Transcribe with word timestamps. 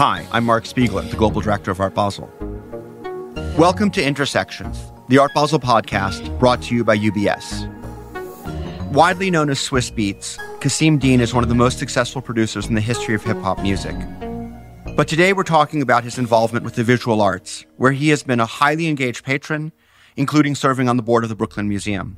Hi, 0.00 0.26
I'm 0.32 0.44
Marc 0.46 0.64
Spiegler, 0.64 1.06
the 1.10 1.16
Global 1.18 1.42
Director 1.42 1.70
of 1.70 1.78
Art 1.78 1.94
Basel. 1.94 2.32
Welcome 3.58 3.90
to 3.90 4.02
Intersections, 4.02 4.82
the 5.10 5.18
Art 5.18 5.34
Basel 5.34 5.60
podcast 5.60 6.38
brought 6.38 6.62
to 6.62 6.74
you 6.74 6.84
by 6.84 6.96
UBS. 6.96 7.68
Widely 8.92 9.30
known 9.30 9.50
as 9.50 9.58
Swizz 9.58 9.92
Beatz, 9.92 10.38
Kasseem 10.60 10.98
Dean 10.98 11.20
is 11.20 11.34
one 11.34 11.42
of 11.44 11.50
the 11.50 11.54
most 11.54 11.78
successful 11.78 12.22
producers 12.22 12.66
in 12.66 12.74
the 12.74 12.80
history 12.80 13.14
of 13.14 13.22
hip 13.22 13.36
hop 13.42 13.60
music. 13.60 13.94
But 14.96 15.06
today 15.06 15.34
we're 15.34 15.42
talking 15.42 15.82
about 15.82 16.02
his 16.02 16.16
involvement 16.16 16.64
with 16.64 16.76
the 16.76 16.82
visual 16.82 17.20
arts, 17.20 17.66
where 17.76 17.92
he 17.92 18.08
has 18.08 18.22
been 18.22 18.40
a 18.40 18.46
highly 18.46 18.88
engaged 18.88 19.22
patron, 19.22 19.70
including 20.16 20.54
serving 20.54 20.88
on 20.88 20.96
the 20.96 21.02
board 21.02 21.24
of 21.24 21.28
the 21.28 21.36
Brooklyn 21.36 21.68
Museum. 21.68 22.16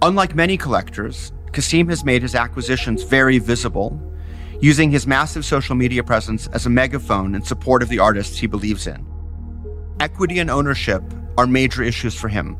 Unlike 0.00 0.36
many 0.36 0.56
collectors, 0.56 1.32
Kasseem 1.50 1.88
has 1.88 2.04
made 2.04 2.22
his 2.22 2.36
acquisitions 2.36 3.02
very 3.02 3.40
visible 3.40 4.00
using 4.60 4.90
his 4.90 5.06
massive 5.06 5.44
social 5.44 5.74
media 5.74 6.02
presence 6.02 6.46
as 6.48 6.66
a 6.66 6.70
megaphone 6.70 7.34
in 7.34 7.42
support 7.42 7.82
of 7.82 7.88
the 7.88 7.98
artists 7.98 8.38
he 8.38 8.46
believes 8.46 8.86
in. 8.86 9.06
Equity 10.00 10.38
and 10.38 10.50
ownership 10.50 11.02
are 11.36 11.46
major 11.46 11.82
issues 11.82 12.14
for 12.14 12.28
him. 12.28 12.56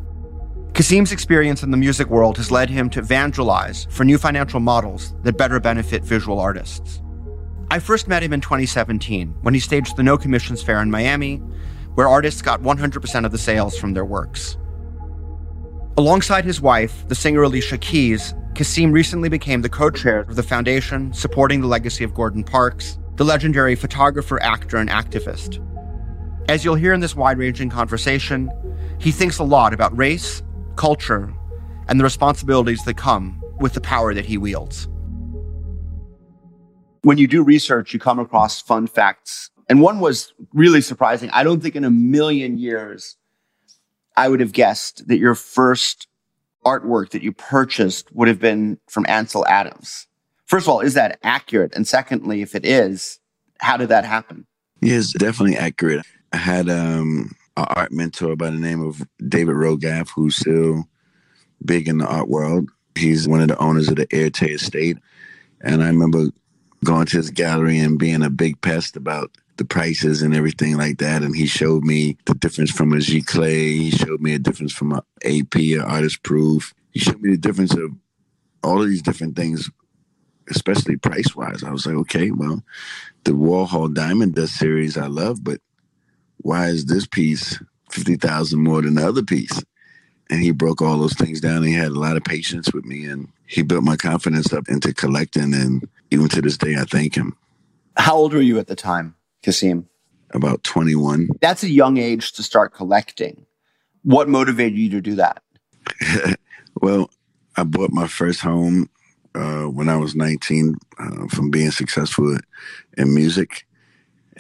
Kasseem's 0.73 1.13
experience 1.13 1.63
in 1.63 1.71
the 1.71 1.77
music 1.77 2.09
world 2.09 2.37
has 2.37 2.51
led 2.51 2.69
him 2.69 2.91
to 2.91 2.99
evangelize 2.99 3.87
for 3.91 4.05
new 4.05 4.19
financial 4.19 4.59
models 4.59 5.15
that 5.23 5.39
better 5.39 5.61
benefit 5.61 6.03
visual 6.03 6.41
artists. 6.41 7.01
I 7.71 7.79
first 7.79 8.09
met 8.09 8.23
him 8.23 8.33
in 8.33 8.41
2017 8.41 9.37
when 9.43 9.55
he 9.55 9.61
staged 9.61 9.97
the 9.97 10.03
No 10.03 10.19
Commissions 10.19 10.63
Fair 10.63 10.81
in 10.81 10.91
Miami, 10.91 11.37
where 11.95 12.09
artists 12.09 12.43
got 12.43 12.61
100% 12.61 13.25
of 13.25 13.33
the 13.33 13.39
sales 13.39 13.79
from 13.79 13.95
their 13.95 14.05
works. 14.05 14.57
Alongside 15.97 16.45
his 16.45 16.61
wife, 16.61 17.07
the 17.07 17.15
singer 17.15 17.45
Alicia 17.45 17.79
Keys, 17.79 18.35
Kasseem 18.55 18.93
recently 18.93 19.29
became 19.29 19.63
the 19.63 19.69
co 19.69 19.91
chair 19.91 20.21
of 20.21 20.37
the 20.37 20.43
foundation 20.43 21.13
supporting 21.13 21.61
the 21.61 21.67
legacy 21.67 22.05
of 22.05 22.15
Gordon 22.15 22.45
Parks, 22.45 23.01
the 23.17 23.25
legendary 23.25 23.75
photographer, 23.75 24.41
actor, 24.41 24.77
and 24.77 24.89
activist. 24.89 25.59
As 26.49 26.65
you'll 26.65 26.77
hear 26.77 26.93
in 26.93 27.01
this 27.01 27.17
wide 27.17 27.39
ranging 27.39 27.69
conversation, 27.69 28.53
he 28.99 29.11
thinks 29.11 29.41
a 29.41 29.45
lot 29.45 29.75
about 29.75 29.97
race, 29.99 30.41
culture, 30.77 31.35
and 31.89 31.99
the 31.99 32.05
responsibilities 32.05 32.85
that 32.85 32.97
come 32.97 33.43
with 33.59 33.73
the 33.73 33.81
power 33.81 34.15
that 34.15 34.25
he 34.25 34.39
wields. 34.39 34.87
When 37.03 37.19
you 37.19 37.27
do 37.27 37.43
research, 37.43 37.93
you 37.93 37.99
come 37.99 38.21
across 38.21 38.63
fun 38.63 38.87
facts. 38.87 39.51
And 39.69 39.81
one 39.81 39.99
was 39.99 40.33
really 40.53 40.81
surprising. 40.81 41.29
I 41.31 41.43
don't 41.43 41.61
think 41.61 41.75
in 41.75 41.85
a 41.85 41.91
million 41.91 42.57
years 42.57 43.17
I 44.17 44.29
would 44.29 44.39
have 44.39 44.53
guessed 44.53 45.09
that 45.09 45.19
your 45.19 45.35
first 45.35 46.07
artwork 46.65 47.11
that 47.11 47.23
you 47.23 47.33
purchased 47.33 48.15
would 48.15 48.29
have 48.29 48.41
been 48.41 48.79
from 48.89 49.07
Ansel 49.09 49.47
Adams. 49.47 50.07
First 50.47 50.67
of 50.67 50.71
all, 50.71 50.81
is 50.81 50.95
that 50.95 51.19
accurate? 51.23 51.75
And 51.75 51.87
secondly, 51.87 52.43
if 52.43 52.55
it 52.55 52.67
is, 52.67 53.19
how 53.61 53.77
did 53.77 53.89
that 53.89 54.05
happen? 54.05 54.47
Yes, 54.81 55.13
definitely 55.13 55.57
accurate. 55.57 56.05
I 56.33 56.37
had 56.37 56.69
um, 56.69 57.35
an 57.57 57.67
art 57.71 57.93
mentor 57.93 58.37
by 58.37 58.51
the 58.51 58.59
name 58.59 58.83
of 58.83 59.07
David 59.29 59.55
Rogath, 59.55 60.11
who's 60.15 60.37
still 60.37 60.85
big 61.65 61.89
in 61.89 61.99
the 61.99 62.07
art 62.07 62.29
world. 62.29 62.69
He's 62.95 63.27
one 63.27 63.41
of 63.41 63.49
the 63.49 63.59
owners 63.59 63.89
of 63.89 63.97
the 63.97 64.07
Erte 64.13 64.55
Estate. 64.55 64.99
And 65.63 65.83
I 65.83 65.87
remember 65.87 66.27
going 66.85 67.07
to 67.07 67.17
his 67.17 67.31
gallery 67.31 67.79
and 67.79 67.99
being 67.99 68.23
a 68.23 68.31
big 68.31 68.61
pest 68.61 68.97
about 68.97 69.31
the 69.57 69.65
prices 69.65 70.23
and 70.23 70.35
everything 70.35 70.77
like 70.77 70.99
that. 70.99 71.23
And 71.23 71.35
he 71.35 71.47
showed 71.47 71.85
me 71.85 72.17
the 72.27 72.35
difference 72.35 72.71
from 72.71 72.93
a 72.93 72.97
Giclée. 72.97 73.77
He 73.77 73.91
showed 73.91 74.21
me 74.21 74.35
a 74.35 74.39
difference 74.39 74.73
from 74.73 74.93
a 74.93 75.03
AP, 75.25 75.55
an 75.55 75.81
artist 75.81 76.23
proof. 76.23 76.75
He 76.91 77.01
showed 77.01 77.21
me 77.21 77.31
the 77.31 77.39
difference 77.39 77.75
of 77.75 77.91
all 78.63 78.83
of 78.83 78.89
these 78.89 79.03
different 79.03 79.37
things, 79.37 79.71
especially 80.51 80.97
price 80.97 81.35
wise. 81.37 81.63
I 81.63 81.71
was 81.71 81.87
like, 81.87 81.97
okay, 81.97 82.31
well, 82.31 82.63
the 83.25 83.33
Warhol 83.33 83.95
Diamond 83.95 84.35
Dust 84.35 84.57
series 84.57 84.97
I 84.97 85.07
love, 85.07 85.45
but 85.45 85.61
why 86.39 86.67
is 86.67 86.87
this 86.87 87.07
piece 87.07 87.61
50,000 87.91 88.59
more 88.59 88.83
than 88.83 88.95
the 88.95 89.07
other 89.07 89.23
piece? 89.23 89.63
And 90.31 90.43
he 90.43 90.53
broke 90.53 90.81
all 90.81 90.99
those 90.99 91.15
things 91.15 91.41
down. 91.41 91.63
he 91.63 91.75
had 91.75 91.89
a 91.89 92.01
lot 92.01 92.17
of 92.17 92.25
patience 92.25 92.73
with 92.73 92.85
me 92.85 93.05
and 93.05 93.29
he 93.47 93.63
built 93.63 93.85
my 93.85 93.97
confidence 93.97 94.53
up 94.53 94.69
into 94.69 94.95
collecting. 94.95 95.53
And 95.55 95.87
even 96.11 96.29
to 96.31 96.41
this 96.41 96.57
day, 96.57 96.77
I 96.77 96.85
thank 96.85 97.15
him. 97.15 97.37
How 97.97 98.17
old 98.17 98.33
were 98.33 98.41
you 98.41 98.59
at 98.59 98.67
the 98.67 98.75
time? 98.75 99.15
Kasseem? 99.45 99.87
About 100.33 100.65
21. 100.65 101.29
That's 101.41 101.63
a 101.63 101.71
young 101.71 101.99
age 101.99 102.33
to 102.33 102.43
start 102.43 102.75
collecting. 102.75 103.47
What 104.03 104.29
motivated 104.29 104.79
you 104.79 104.91
to 104.91 105.01
do 105.01 105.15
that? 105.17 105.43
well, 106.81 107.11
I 107.57 107.63
bought 107.63 107.93
my 107.93 108.09
first 108.09 108.41
home 108.41 108.89
uh, 109.35 109.65
when 109.65 109.89
I 109.89 109.97
was 109.97 110.15
19 110.15 110.75
uh, 110.99 111.27
from 111.29 111.51
being 111.51 111.71
successful 111.71 112.37
in 112.97 113.15
music. 113.15 113.67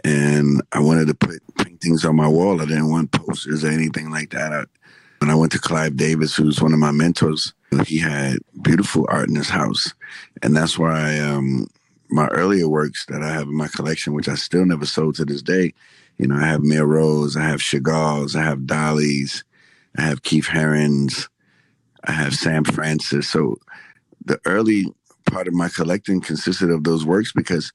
And 0.04 0.62
I 0.72 0.80
wanted 0.80 1.06
to 1.08 1.14
put 1.14 1.40
paintings 1.56 2.04
on 2.04 2.16
my 2.16 2.28
wall. 2.28 2.60
I 2.60 2.66
didn't 2.66 2.90
want 2.90 3.12
posters 3.12 3.64
or 3.64 3.68
anything 3.68 4.10
like 4.10 4.30
that. 4.30 4.52
I, 4.52 4.64
when 5.18 5.30
I 5.30 5.34
went 5.34 5.52
to 5.52 5.58
Clive 5.58 5.96
Davis, 5.96 6.34
who's 6.34 6.60
one 6.60 6.72
of 6.72 6.78
my 6.78 6.90
mentors, 6.90 7.54
he 7.86 7.98
had 7.98 8.38
beautiful 8.62 9.06
art 9.08 9.28
in 9.28 9.36
his 9.36 9.48
house. 9.48 9.94
And 10.42 10.56
that's 10.56 10.78
why 10.78 11.14
I 11.14 11.18
um, 11.20 11.68
my 12.14 12.28
earlier 12.28 12.68
works 12.68 13.04
that 13.06 13.22
I 13.22 13.30
have 13.30 13.48
in 13.48 13.56
my 13.56 13.66
collection, 13.66 14.14
which 14.14 14.28
I 14.28 14.36
still 14.36 14.64
never 14.64 14.86
sold 14.86 15.16
to 15.16 15.24
this 15.24 15.42
day. 15.42 15.74
You 16.16 16.28
know, 16.28 16.36
I 16.36 16.46
have 16.46 16.62
Miro's, 16.62 17.36
I 17.36 17.42
have 17.42 17.60
Chagall's, 17.60 18.36
I 18.36 18.42
have 18.42 18.60
Dalí's, 18.60 19.42
I 19.98 20.02
have 20.02 20.22
Keith 20.22 20.46
Haring's, 20.46 21.28
I 22.04 22.12
have 22.12 22.34
Sam 22.34 22.62
Francis. 22.62 23.28
So 23.28 23.56
the 24.24 24.40
early 24.44 24.84
part 25.26 25.48
of 25.48 25.54
my 25.54 25.68
collecting 25.68 26.20
consisted 26.20 26.70
of 26.70 26.84
those 26.84 27.04
works 27.04 27.32
because 27.32 27.72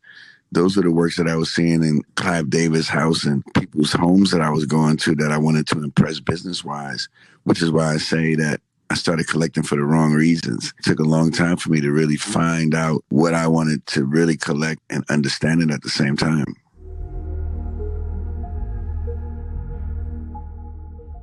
those 0.53 0.77
are 0.77 0.83
the 0.83 0.91
works 0.91 1.17
that 1.17 1.27
I 1.27 1.35
was 1.35 1.53
seeing 1.53 1.83
in 1.83 2.01
Clive 2.15 2.49
Davis' 2.49 2.87
house 2.87 3.25
and 3.25 3.43
people's 3.55 3.91
homes 3.91 4.31
that 4.31 4.41
I 4.41 4.49
was 4.49 4.65
going 4.65 4.95
to 4.97 5.15
that 5.15 5.33
I 5.33 5.37
wanted 5.37 5.67
to 5.67 5.83
impress 5.83 6.21
business 6.21 6.63
wise, 6.63 7.09
which 7.43 7.61
is 7.61 7.71
why 7.71 7.93
I 7.93 7.97
say 7.97 8.35
that 8.35 8.61
I 8.91 8.95
started 8.95 9.27
collecting 9.27 9.61
for 9.61 9.75
the 9.75 9.83
wrong 9.83 10.13
reasons. 10.13 10.73
It 10.79 10.85
took 10.85 10.99
a 10.99 11.03
long 11.03 11.31
time 11.31 11.57
for 11.57 11.69
me 11.69 11.79
to 11.79 11.91
really 11.91 12.15
find 12.15 12.73
out 12.73 13.03
what 13.09 13.35
I 13.35 13.47
wanted 13.47 13.85
to 13.87 14.03
really 14.03 14.35
collect 14.35 14.81
and 14.89 15.03
understand 15.09 15.61
it 15.61 15.69
at 15.69 15.83
the 15.83 15.89
same 15.89 16.17
time. 16.17 16.55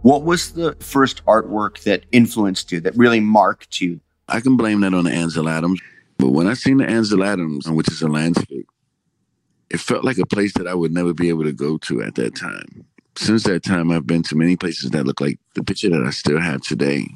What 0.03 0.23
was 0.23 0.53
the 0.53 0.77
first 0.79 1.25
artwork 1.25 1.83
that 1.83 2.05
influenced 2.13 2.71
you, 2.71 2.81
that 2.83 2.97
really 2.97 3.19
marked 3.19 3.81
you? 3.81 3.99
I 4.29 4.39
can 4.39 4.57
blame 4.57 4.83
that 4.83 4.95
on 4.95 5.03
the 5.03 5.11
Ansel 5.11 5.49
Adams. 5.49 5.81
But 6.19 6.31
when 6.31 6.47
I 6.47 6.55
seen 6.55 6.77
the 6.77 6.89
Ansel 6.89 7.25
Adams, 7.25 7.69
which 7.69 7.91
is 7.91 8.01
a 8.01 8.09
landscape, 8.09 8.69
it 9.71 9.81
felt 9.81 10.05
like 10.05 10.19
a 10.19 10.27
place 10.27 10.53
that 10.55 10.69
I 10.69 10.75
would 10.75 10.93
never 10.93 11.13
be 11.13 11.29
able 11.29 11.43
to 11.43 11.53
go 11.53 11.79
to 11.79 12.03
at 12.05 12.15
that 12.15 12.37
time. 12.37 12.85
Since 13.17 13.43
that 13.45 13.65
time, 13.65 13.91
I've 13.91 14.07
been 14.07 14.23
to 14.25 14.37
many 14.37 14.55
places 14.55 14.91
that 14.91 15.05
look 15.05 15.21
like 15.21 15.41
the 15.55 15.65
picture 15.65 15.91
that 15.91 16.05
I 16.07 16.11
still 16.11 16.39
have 16.39 16.61
today 16.61 17.09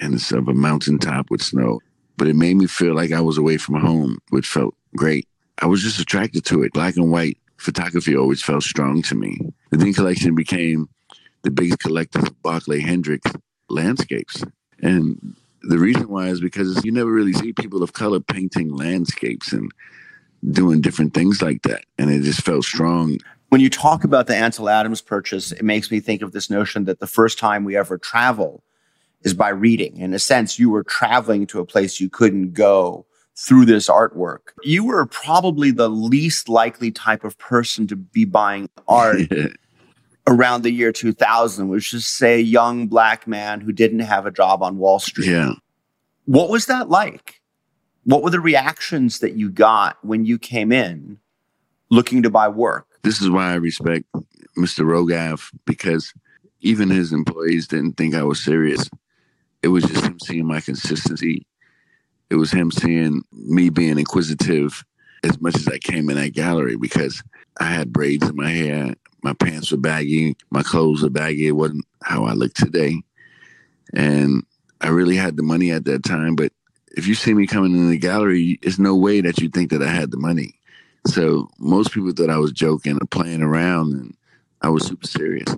and 0.00 0.14
it's 0.14 0.32
of 0.32 0.48
a 0.48 0.54
mountaintop 0.54 1.30
with 1.30 1.42
snow. 1.42 1.80
But 2.16 2.28
it 2.28 2.36
made 2.36 2.56
me 2.56 2.66
feel 2.66 2.94
like 2.94 3.12
I 3.12 3.20
was 3.20 3.38
away 3.38 3.58
from 3.58 3.76
home, 3.76 4.18
which 4.30 4.46
felt 4.46 4.74
great. 4.96 5.28
I 5.60 5.66
was 5.66 5.82
just 5.82 6.00
attracted 6.00 6.44
to 6.46 6.62
it. 6.62 6.72
Black 6.72 6.96
and 6.96 7.10
white 7.10 7.38
photography 7.58 8.16
always 8.16 8.42
felt 8.42 8.62
strong 8.62 9.02
to 9.02 9.14
me. 9.14 9.38
The 9.70 9.78
Dean 9.78 9.94
Collection 9.94 10.34
became 10.34 10.88
the 11.42 11.50
biggest 11.50 11.80
collector 11.80 12.20
of 12.20 12.42
Barkley 12.42 12.80
Hendricks 12.80 13.30
landscapes. 13.68 14.42
And 14.80 15.36
the 15.62 15.78
reason 15.78 16.08
why 16.08 16.28
is 16.28 16.40
because 16.40 16.84
you 16.84 16.92
never 16.92 17.10
really 17.10 17.32
see 17.32 17.52
people 17.52 17.82
of 17.82 17.92
color 17.92 18.20
painting 18.20 18.74
landscapes 18.74 19.52
and 19.52 19.70
doing 20.50 20.80
different 20.80 21.14
things 21.14 21.42
like 21.42 21.62
that. 21.62 21.84
And 21.98 22.10
it 22.10 22.22
just 22.22 22.42
felt 22.42 22.64
strong. 22.64 23.18
When 23.48 23.60
you 23.60 23.70
talk 23.70 24.04
about 24.04 24.26
the 24.26 24.36
Ansel 24.36 24.68
Adams 24.68 25.00
purchase, 25.00 25.52
it 25.52 25.62
makes 25.62 25.90
me 25.90 26.00
think 26.00 26.22
of 26.22 26.32
this 26.32 26.50
notion 26.50 26.84
that 26.84 27.00
the 27.00 27.06
first 27.06 27.38
time 27.38 27.64
we 27.64 27.76
ever 27.76 27.98
travel 27.98 28.62
is 29.22 29.34
by 29.34 29.48
reading. 29.48 29.96
In 29.96 30.14
a 30.14 30.18
sense, 30.18 30.58
you 30.58 30.70
were 30.70 30.84
traveling 30.84 31.46
to 31.48 31.60
a 31.60 31.66
place 31.66 32.00
you 32.00 32.08
couldn't 32.08 32.52
go 32.52 33.06
through 33.36 33.64
this 33.64 33.88
artwork. 33.88 34.52
You 34.62 34.84
were 34.84 35.06
probably 35.06 35.70
the 35.70 35.88
least 35.88 36.48
likely 36.48 36.90
type 36.90 37.24
of 37.24 37.38
person 37.38 37.86
to 37.88 37.96
be 37.96 38.24
buying 38.24 38.68
art 38.86 39.20
around 40.26 40.62
the 40.62 40.70
year 40.70 40.92
2000, 40.92 41.68
which 41.68 41.94
is, 41.94 42.06
say, 42.06 42.36
a 42.36 42.42
young 42.42 42.88
black 42.88 43.26
man 43.26 43.60
who 43.60 43.72
didn't 43.72 44.00
have 44.00 44.26
a 44.26 44.30
job 44.30 44.62
on 44.62 44.78
Wall 44.78 44.98
Street. 44.98 45.28
Yeah. 45.28 45.52
What 46.24 46.50
was 46.50 46.66
that 46.66 46.88
like? 46.88 47.40
What 48.04 48.22
were 48.22 48.30
the 48.30 48.40
reactions 48.40 49.20
that 49.20 49.34
you 49.34 49.50
got 49.50 49.98
when 50.04 50.24
you 50.24 50.38
came 50.38 50.72
in 50.72 51.18
looking 51.90 52.22
to 52.22 52.30
buy 52.30 52.48
work? 52.48 52.86
This 53.02 53.20
is 53.20 53.30
why 53.30 53.52
I 53.52 53.54
respect 53.54 54.04
Mr. 54.56 54.84
Rogath 54.84 55.50
because 55.64 56.12
even 56.60 56.90
his 56.90 57.12
employees 57.12 57.68
didn't 57.68 57.94
think 57.94 58.14
I 58.14 58.24
was 58.24 58.42
serious 58.42 58.90
it 59.62 59.68
was 59.68 59.84
just 59.84 60.04
him 60.04 60.18
seeing 60.20 60.46
my 60.46 60.60
consistency. 60.60 61.46
It 62.30 62.36
was 62.36 62.50
him 62.50 62.70
seeing 62.70 63.22
me 63.32 63.70
being 63.70 63.98
inquisitive 63.98 64.84
as 65.24 65.40
much 65.40 65.56
as 65.56 65.66
I 65.68 65.78
came 65.78 66.10
in 66.10 66.16
that 66.16 66.34
gallery 66.34 66.76
because 66.76 67.22
I 67.58 67.64
had 67.64 67.92
braids 67.92 68.28
in 68.28 68.36
my 68.36 68.50
hair, 68.50 68.94
my 69.22 69.32
pants 69.32 69.70
were 69.70 69.78
baggy, 69.78 70.36
my 70.50 70.62
clothes 70.62 71.02
were 71.02 71.10
baggy. 71.10 71.48
It 71.48 71.52
wasn't 71.52 71.84
how 72.02 72.24
I 72.24 72.32
look 72.32 72.54
today. 72.54 73.02
And 73.94 74.44
I 74.80 74.88
really 74.88 75.16
had 75.16 75.36
the 75.36 75.42
money 75.42 75.72
at 75.72 75.84
that 75.86 76.04
time, 76.04 76.36
but 76.36 76.52
if 76.96 77.06
you 77.06 77.14
see 77.14 77.34
me 77.34 77.46
coming 77.46 77.72
in 77.72 77.90
the 77.90 77.98
gallery, 77.98 78.58
it's 78.62 78.78
no 78.78 78.96
way 78.96 79.20
that 79.20 79.38
you 79.40 79.48
think 79.48 79.70
that 79.70 79.82
I 79.82 79.88
had 79.88 80.10
the 80.10 80.16
money. 80.16 80.58
So 81.06 81.48
most 81.58 81.92
people 81.92 82.12
thought 82.12 82.30
I 82.30 82.38
was 82.38 82.52
joking 82.52 82.96
or 83.00 83.06
playing 83.06 83.42
around, 83.42 83.92
and 83.94 84.16
I 84.62 84.68
was 84.68 84.86
super 84.86 85.06
serious. 85.06 85.54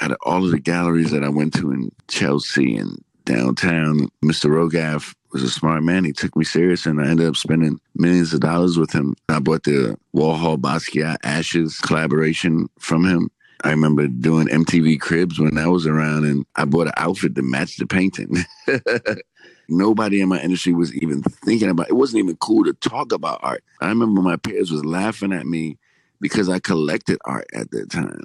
Out 0.00 0.10
of 0.10 0.16
all 0.22 0.44
of 0.44 0.50
the 0.50 0.60
galleries 0.60 1.10
that 1.12 1.24
I 1.24 1.28
went 1.28 1.54
to 1.54 1.70
in 1.70 1.90
Chelsea 2.08 2.76
and 2.76 3.02
downtown, 3.24 4.08
Mr. 4.24 4.50
Rogath 4.50 5.14
was 5.32 5.42
a 5.42 5.50
smart 5.50 5.82
man. 5.82 6.04
He 6.04 6.12
took 6.12 6.36
me 6.36 6.44
serious, 6.44 6.86
and 6.86 7.00
I 7.00 7.08
ended 7.08 7.26
up 7.26 7.36
spending 7.36 7.80
millions 7.94 8.32
of 8.32 8.40
dollars 8.40 8.78
with 8.78 8.92
him. 8.92 9.14
I 9.28 9.40
bought 9.40 9.64
the 9.64 9.98
Warhol 10.14 10.58
Basquiat 10.58 11.16
Ashes 11.24 11.78
collaboration 11.80 12.68
from 12.78 13.04
him. 13.04 13.30
I 13.64 13.70
remember 13.70 14.06
doing 14.06 14.48
MTV 14.48 15.00
Cribs 15.00 15.38
when 15.38 15.58
I 15.58 15.66
was 15.66 15.86
around, 15.86 16.24
and 16.24 16.46
I 16.56 16.64
bought 16.64 16.86
an 16.86 16.92
outfit 16.96 17.34
to 17.34 17.42
match 17.42 17.76
the 17.76 17.86
painting. 17.86 18.44
Nobody 19.68 20.20
in 20.20 20.28
my 20.28 20.40
industry 20.40 20.74
was 20.74 20.94
even 20.94 21.22
thinking 21.22 21.70
about 21.70 21.88
it. 21.88 21.94
wasn't 21.94 22.22
even 22.22 22.36
cool 22.36 22.64
to 22.64 22.74
talk 22.74 23.12
about 23.12 23.40
art. 23.42 23.64
I 23.80 23.88
remember 23.88 24.20
my 24.20 24.36
peers 24.36 24.70
was 24.70 24.84
laughing 24.84 25.32
at 25.32 25.46
me 25.46 25.78
because 26.20 26.50
I 26.50 26.58
collected 26.58 27.18
art 27.24 27.46
at 27.54 27.70
that 27.70 27.90
time. 27.90 28.24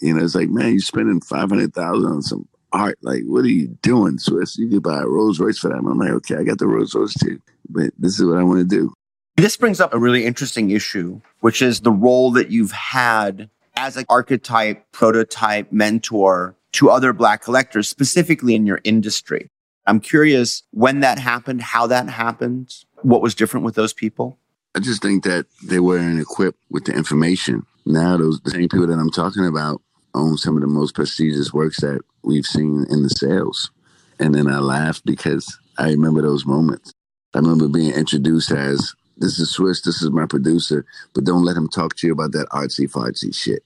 You 0.00 0.14
know, 0.14 0.24
it's 0.24 0.34
like, 0.34 0.48
man, 0.48 0.72
you're 0.72 0.80
spending 0.80 1.20
five 1.20 1.50
hundred 1.50 1.74
thousand 1.74 2.10
on 2.10 2.22
some 2.22 2.48
art. 2.72 2.98
Like, 3.02 3.22
what 3.26 3.44
are 3.44 3.48
you 3.48 3.68
doing, 3.82 4.18
Swizz? 4.18 4.58
You 4.58 4.68
could 4.68 4.82
buy 4.82 5.00
a 5.00 5.06
Rolls 5.06 5.40
Royce 5.40 5.58
for 5.58 5.68
that. 5.68 5.78
I'm 5.78 5.98
like, 5.98 6.10
okay, 6.10 6.36
I 6.36 6.44
got 6.44 6.58
the 6.58 6.66
Rolls 6.66 6.94
Royce 6.94 7.14
too, 7.14 7.40
but 7.68 7.90
this 7.98 8.18
is 8.18 8.26
what 8.26 8.38
I 8.38 8.42
want 8.42 8.60
to 8.60 8.64
do. 8.64 8.92
This 9.36 9.56
brings 9.56 9.80
up 9.80 9.94
a 9.94 9.98
really 9.98 10.26
interesting 10.26 10.70
issue, 10.70 11.20
which 11.40 11.62
is 11.62 11.80
the 11.80 11.92
role 11.92 12.30
that 12.32 12.50
you've 12.50 12.72
had 12.72 13.48
as 13.76 13.96
an 13.96 14.04
archetype, 14.08 14.92
prototype, 14.92 15.72
mentor 15.72 16.54
to 16.72 16.90
other 16.90 17.12
Black 17.12 17.42
collectors, 17.42 17.88
specifically 17.88 18.54
in 18.54 18.66
your 18.66 18.80
industry. 18.84 19.48
I'm 19.86 20.00
curious 20.00 20.62
when 20.72 21.00
that 21.00 21.18
happened, 21.18 21.62
how 21.62 21.86
that 21.86 22.08
happened, 22.08 22.74
what 23.02 23.22
was 23.22 23.34
different 23.34 23.64
with 23.64 23.74
those 23.74 23.92
people? 23.92 24.38
I 24.74 24.80
just 24.80 25.02
think 25.02 25.24
that 25.24 25.46
they 25.64 25.80
weren't 25.80 26.20
equipped 26.20 26.60
with 26.70 26.84
the 26.84 26.92
information. 26.92 27.66
Now, 27.86 28.16
those 28.16 28.40
the 28.40 28.50
same 28.50 28.68
people 28.68 28.86
that 28.86 28.98
I'm 28.98 29.10
talking 29.10 29.46
about 29.46 29.82
own 30.14 30.36
some 30.36 30.56
of 30.56 30.60
the 30.60 30.68
most 30.68 30.94
prestigious 30.94 31.52
works 31.52 31.80
that 31.80 32.02
we've 32.22 32.46
seen 32.46 32.86
in 32.90 33.02
the 33.02 33.10
sales. 33.10 33.70
And 34.18 34.34
then 34.34 34.48
I 34.48 34.58
laughed 34.58 35.04
because 35.04 35.58
I 35.78 35.90
remember 35.90 36.22
those 36.22 36.44
moments. 36.44 36.92
I 37.34 37.38
remember 37.38 37.68
being 37.68 37.92
introduced 37.92 38.50
as 38.50 38.94
this 39.16 39.38
is 39.38 39.54
Swizz, 39.54 39.82
this 39.84 40.02
is 40.02 40.10
my 40.10 40.26
producer, 40.26 40.84
but 41.14 41.24
don't 41.24 41.44
let 41.44 41.56
him 41.56 41.68
talk 41.68 41.94
to 41.96 42.06
you 42.06 42.12
about 42.12 42.32
that 42.32 42.48
artsy 42.48 42.90
fartsy 42.90 43.34
shit. 43.34 43.62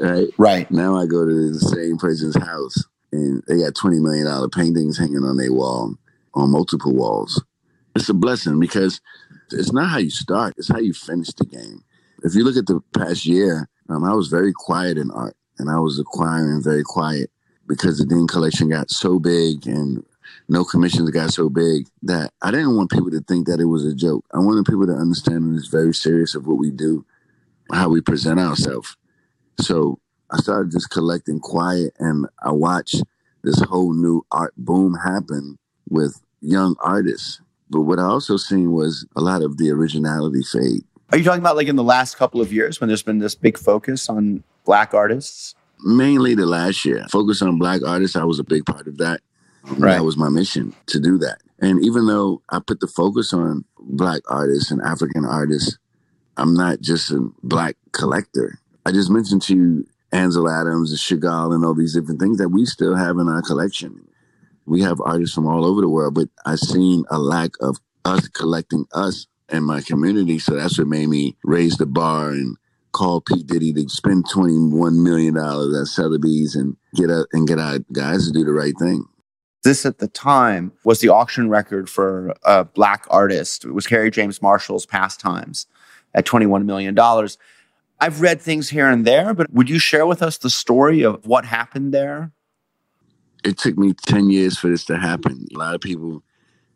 Right? 0.00 0.28
Right. 0.38 0.70
Now 0.70 0.96
I 0.96 1.06
go 1.06 1.26
to 1.26 1.52
the 1.52 1.60
same 1.60 1.98
person's 1.98 2.36
house 2.36 2.84
and 3.12 3.42
they 3.46 3.58
got 3.58 3.74
$20 3.74 4.00
million 4.00 4.50
paintings 4.50 4.98
hanging 4.98 5.24
on 5.24 5.36
their 5.36 5.52
wall, 5.52 5.94
on 6.34 6.50
multiple 6.50 6.94
walls. 6.94 7.42
It's 7.94 8.08
a 8.08 8.14
blessing 8.14 8.58
because 8.58 9.00
it's 9.50 9.72
not 9.72 9.90
how 9.90 9.98
you 9.98 10.10
start, 10.10 10.54
it's 10.56 10.68
how 10.68 10.78
you 10.78 10.94
finish 10.94 11.28
the 11.34 11.44
game. 11.44 11.82
If 12.22 12.34
you 12.34 12.44
look 12.44 12.56
at 12.56 12.66
the 12.66 12.80
past 12.96 13.26
year, 13.26 13.68
um, 13.88 14.04
I 14.04 14.14
was 14.14 14.28
very 14.28 14.52
quiet 14.54 14.96
in 14.96 15.10
art 15.10 15.34
and 15.58 15.68
I 15.68 15.78
was 15.80 15.98
acquiring 15.98 16.62
very 16.62 16.82
quiet 16.84 17.30
because 17.72 17.96
the 17.96 18.04
Dean 18.04 18.26
collection 18.26 18.68
got 18.68 18.90
so 18.90 19.18
big 19.18 19.66
and 19.66 20.04
no 20.46 20.62
commissions 20.62 21.08
got 21.08 21.32
so 21.32 21.48
big 21.48 21.86
that 22.02 22.30
I 22.42 22.50
didn't 22.50 22.76
want 22.76 22.90
people 22.90 23.10
to 23.10 23.20
think 23.20 23.46
that 23.46 23.60
it 23.60 23.64
was 23.64 23.86
a 23.86 23.94
joke. 23.94 24.26
I 24.34 24.40
wanted 24.40 24.66
people 24.66 24.86
to 24.86 24.92
understand 24.92 25.56
it's 25.56 25.68
very 25.68 25.94
serious 25.94 26.34
of 26.34 26.46
what 26.46 26.58
we 26.58 26.70
do, 26.70 27.06
how 27.72 27.88
we 27.88 28.02
present 28.02 28.38
ourselves. 28.38 28.94
So 29.58 29.98
I 30.30 30.36
started 30.36 30.70
just 30.70 30.90
collecting 30.90 31.40
quiet 31.40 31.94
and 31.98 32.26
I 32.42 32.52
watched 32.52 33.02
this 33.42 33.58
whole 33.62 33.94
new 33.94 34.22
art 34.30 34.52
boom 34.58 34.94
happen 35.02 35.58
with 35.88 36.20
young 36.42 36.76
artists. 36.80 37.40
But 37.70 37.82
what 37.82 37.98
I 37.98 38.02
also 38.02 38.36
seen 38.36 38.72
was 38.72 39.06
a 39.16 39.22
lot 39.22 39.40
of 39.40 39.56
the 39.56 39.70
originality 39.70 40.42
fade. 40.42 40.84
Are 41.10 41.16
you 41.16 41.24
talking 41.24 41.40
about 41.40 41.56
like 41.56 41.68
in 41.68 41.76
the 41.76 41.82
last 41.82 42.18
couple 42.18 42.42
of 42.42 42.52
years 42.52 42.82
when 42.82 42.88
there's 42.88 43.02
been 43.02 43.18
this 43.18 43.34
big 43.34 43.56
focus 43.56 44.10
on 44.10 44.44
black 44.66 44.92
artists? 44.92 45.54
Mainly 45.82 46.34
the 46.34 46.46
last 46.46 46.84
year. 46.84 47.06
Focus 47.10 47.42
on 47.42 47.58
black 47.58 47.82
artists. 47.86 48.16
I 48.16 48.24
was 48.24 48.38
a 48.38 48.44
big 48.44 48.64
part 48.66 48.86
of 48.86 48.98
that. 48.98 49.20
Right. 49.64 49.94
That 49.94 50.04
was 50.04 50.16
my 50.16 50.28
mission 50.28 50.74
to 50.86 51.00
do 51.00 51.18
that. 51.18 51.38
And 51.60 51.84
even 51.84 52.06
though 52.06 52.42
I 52.48 52.58
put 52.58 52.80
the 52.80 52.88
focus 52.88 53.32
on 53.32 53.64
black 53.78 54.22
artists 54.28 54.70
and 54.70 54.82
African 54.82 55.24
artists, 55.24 55.78
I'm 56.36 56.54
not 56.54 56.80
just 56.80 57.10
a 57.12 57.30
black 57.42 57.76
collector. 57.92 58.58
I 58.84 58.90
just 58.90 59.10
mentioned 59.10 59.42
to 59.42 59.54
you 59.54 59.86
Ansel 60.10 60.50
Adams 60.50 60.90
and 60.90 60.98
Chagall 60.98 61.54
and 61.54 61.64
all 61.64 61.74
these 61.74 61.94
different 61.94 62.20
things 62.20 62.38
that 62.38 62.48
we 62.48 62.66
still 62.66 62.96
have 62.96 63.18
in 63.18 63.28
our 63.28 63.42
collection. 63.42 64.08
We 64.66 64.82
have 64.82 65.00
artists 65.00 65.34
from 65.34 65.46
all 65.46 65.64
over 65.64 65.80
the 65.80 65.88
world, 65.88 66.14
but 66.14 66.28
I've 66.44 66.58
seen 66.58 67.04
a 67.10 67.18
lack 67.18 67.52
of 67.60 67.78
us 68.04 68.28
collecting 68.28 68.86
us 68.92 69.26
and 69.48 69.64
my 69.64 69.80
community. 69.80 70.38
So 70.38 70.54
that's 70.56 70.78
what 70.78 70.88
made 70.88 71.08
me 71.08 71.36
raise 71.44 71.76
the 71.76 71.86
bar 71.86 72.30
and 72.30 72.56
call 72.92 73.20
P 73.20 73.42
Diddy 73.42 73.72
to 73.72 73.88
spend 73.88 74.26
twenty 74.30 74.54
one 74.58 75.02
million 75.02 75.34
dollars 75.34 75.76
at 75.76 75.86
Sotheby's 75.86 76.54
and 76.54 76.76
get 76.94 77.10
out 77.10 77.26
and 77.32 77.46
get 77.46 77.58
our 77.58 77.78
guys 77.92 78.26
to 78.26 78.32
do 78.32 78.44
the 78.44 78.52
right 78.52 78.74
thing. 78.78 79.06
This 79.64 79.86
at 79.86 79.98
the 79.98 80.08
time 80.08 80.72
was 80.84 81.00
the 81.00 81.08
auction 81.08 81.48
record 81.48 81.88
for 81.88 82.34
a 82.44 82.64
black 82.64 83.06
artist. 83.10 83.64
It 83.64 83.72
was 83.72 83.86
Kerry 83.86 84.10
James 84.10 84.42
Marshall's 84.42 84.86
Pastimes 84.86 85.66
at 86.14 86.24
twenty 86.24 86.46
one 86.46 86.66
million 86.66 86.94
dollars. 86.94 87.38
I've 88.00 88.20
read 88.20 88.40
things 88.40 88.68
here 88.68 88.88
and 88.88 89.04
there, 89.04 89.32
but 89.32 89.52
would 89.52 89.70
you 89.70 89.78
share 89.78 90.06
with 90.06 90.22
us 90.22 90.36
the 90.38 90.50
story 90.50 91.02
of 91.02 91.24
what 91.24 91.44
happened 91.44 91.94
there? 91.94 92.32
It 93.44 93.58
took 93.58 93.78
me 93.78 93.92
10 93.92 94.28
years 94.28 94.58
for 94.58 94.66
this 94.66 94.84
to 94.86 94.96
happen. 94.98 95.46
A 95.54 95.58
lot 95.58 95.76
of 95.76 95.80
people 95.80 96.24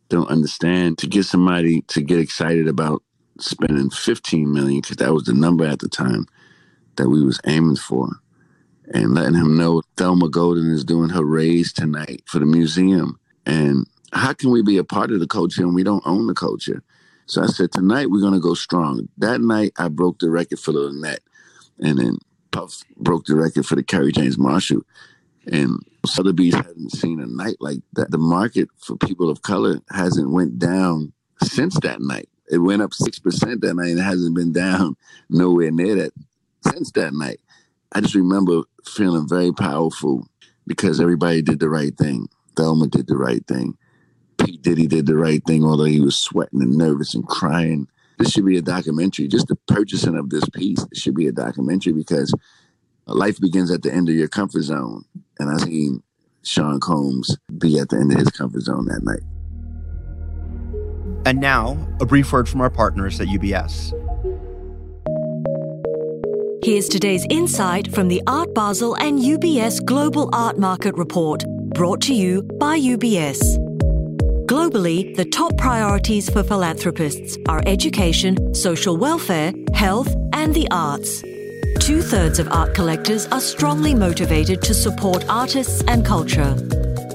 don't 0.08 0.30
understand 0.30 0.98
to 0.98 1.08
get 1.08 1.24
somebody 1.24 1.82
to 1.88 2.00
get 2.00 2.20
excited 2.20 2.68
about 2.68 3.02
spending 3.38 3.90
15 3.90 4.52
million 4.52 4.80
because 4.80 4.96
that 4.96 5.12
was 5.12 5.24
the 5.24 5.34
number 5.34 5.64
at 5.64 5.80
the 5.80 5.88
time 5.88 6.26
that 6.96 7.08
we 7.08 7.24
was 7.24 7.40
aiming 7.46 7.76
for 7.76 8.08
and 8.92 9.14
letting 9.14 9.34
him 9.34 9.56
know 9.56 9.82
Thelma 9.96 10.28
Golden 10.28 10.70
is 10.70 10.84
doing 10.84 11.10
her 11.10 11.24
raise 11.24 11.72
tonight 11.72 12.22
for 12.26 12.38
the 12.38 12.46
museum. 12.46 13.18
And 13.44 13.86
how 14.12 14.32
can 14.32 14.50
we 14.50 14.62
be 14.62 14.78
a 14.78 14.84
part 14.84 15.10
of 15.10 15.20
the 15.20 15.26
culture 15.26 15.62
and 15.62 15.74
we 15.74 15.82
don't 15.82 16.06
own 16.06 16.26
the 16.26 16.34
culture? 16.34 16.82
So 17.28 17.42
i 17.42 17.46
said 17.46 17.72
tonight 17.72 18.10
we're 18.10 18.20
going 18.20 18.34
to 18.34 18.40
go 18.40 18.54
strong. 18.54 19.08
That 19.18 19.40
night 19.40 19.72
i 19.78 19.88
broke 19.88 20.20
the 20.20 20.30
record 20.30 20.60
for 20.60 20.72
the 20.72 20.92
net 20.92 21.20
and 21.80 21.98
then 21.98 22.18
puff 22.52 22.82
broke 22.96 23.26
the 23.26 23.34
record 23.34 23.66
for 23.66 23.74
the 23.74 23.82
kerry 23.82 24.12
james 24.12 24.38
marshall. 24.38 24.82
And 25.50 25.80
sotheby's 26.04 26.54
hadn't 26.54 26.90
seen 26.90 27.20
a 27.20 27.26
night 27.26 27.56
like 27.60 27.80
that. 27.94 28.10
The 28.10 28.18
market 28.18 28.68
for 28.78 28.96
people 28.96 29.28
of 29.28 29.42
color 29.42 29.80
hasn't 29.90 30.30
went 30.30 30.58
down 30.58 31.12
since 31.42 31.78
that 31.80 32.00
night 32.00 32.28
it 32.48 32.58
went 32.58 32.82
up 32.82 32.90
6% 32.90 33.60
that 33.60 33.74
night 33.74 33.90
and 33.90 33.98
it 33.98 34.02
hasn't 34.02 34.36
been 34.36 34.52
down 34.52 34.96
nowhere 35.30 35.70
near 35.70 35.94
that 35.96 36.12
since 36.72 36.90
that 36.92 37.14
night. 37.14 37.40
I 37.92 38.00
just 38.00 38.14
remember 38.14 38.62
feeling 38.84 39.28
very 39.28 39.52
powerful 39.52 40.26
because 40.66 41.00
everybody 41.00 41.42
did 41.42 41.60
the 41.60 41.68
right 41.68 41.96
thing. 41.96 42.28
Thelma 42.56 42.88
did 42.88 43.06
the 43.06 43.16
right 43.16 43.46
thing. 43.46 43.76
P. 44.38 44.58
Diddy 44.58 44.86
did 44.86 45.06
the 45.06 45.16
right 45.16 45.42
thing, 45.46 45.64
although 45.64 45.84
he 45.84 46.00
was 46.00 46.18
sweating 46.18 46.62
and 46.62 46.76
nervous 46.76 47.14
and 47.14 47.26
crying. 47.26 47.88
This 48.18 48.32
should 48.32 48.46
be 48.46 48.56
a 48.56 48.62
documentary. 48.62 49.28
Just 49.28 49.48
the 49.48 49.56
purchasing 49.66 50.16
of 50.16 50.30
this 50.30 50.48
piece 50.50 50.84
should 50.94 51.14
be 51.14 51.26
a 51.26 51.32
documentary 51.32 51.92
because 51.92 52.34
life 53.06 53.40
begins 53.40 53.70
at 53.70 53.82
the 53.82 53.92
end 53.92 54.08
of 54.08 54.14
your 54.14 54.28
comfort 54.28 54.62
zone. 54.62 55.04
And 55.38 55.50
I 55.50 55.56
seen 55.58 56.02
Sean 56.42 56.80
Combs 56.80 57.36
be 57.58 57.78
at 57.78 57.90
the 57.90 57.96
end 57.96 58.12
of 58.12 58.18
his 58.18 58.30
comfort 58.30 58.62
zone 58.62 58.86
that 58.86 59.02
night. 59.02 59.35
And 61.26 61.40
now, 61.40 61.76
a 62.00 62.06
brief 62.06 62.32
word 62.32 62.48
from 62.48 62.60
our 62.60 62.70
partners 62.70 63.20
at 63.20 63.26
UBS. 63.26 63.92
Here's 66.64 66.88
today's 66.88 67.26
insight 67.28 67.92
from 67.92 68.06
the 68.06 68.22
Art 68.28 68.54
Basel 68.54 68.94
and 68.94 69.18
UBS 69.18 69.84
Global 69.84 70.30
Art 70.32 70.56
Market 70.56 70.94
Report, 70.96 71.44
brought 71.74 72.00
to 72.02 72.14
you 72.14 72.42
by 72.60 72.78
UBS. 72.78 73.40
Globally, 74.46 75.16
the 75.16 75.24
top 75.24 75.56
priorities 75.56 76.30
for 76.30 76.44
philanthropists 76.44 77.36
are 77.48 77.60
education, 77.66 78.54
social 78.54 78.96
welfare, 78.96 79.52
health, 79.74 80.14
and 80.32 80.54
the 80.54 80.68
arts. 80.70 81.22
Two 81.80 82.02
thirds 82.02 82.38
of 82.38 82.46
art 82.52 82.72
collectors 82.72 83.26
are 83.26 83.40
strongly 83.40 83.96
motivated 83.96 84.62
to 84.62 84.74
support 84.74 85.24
artists 85.28 85.82
and 85.88 86.06
culture. 86.06 86.54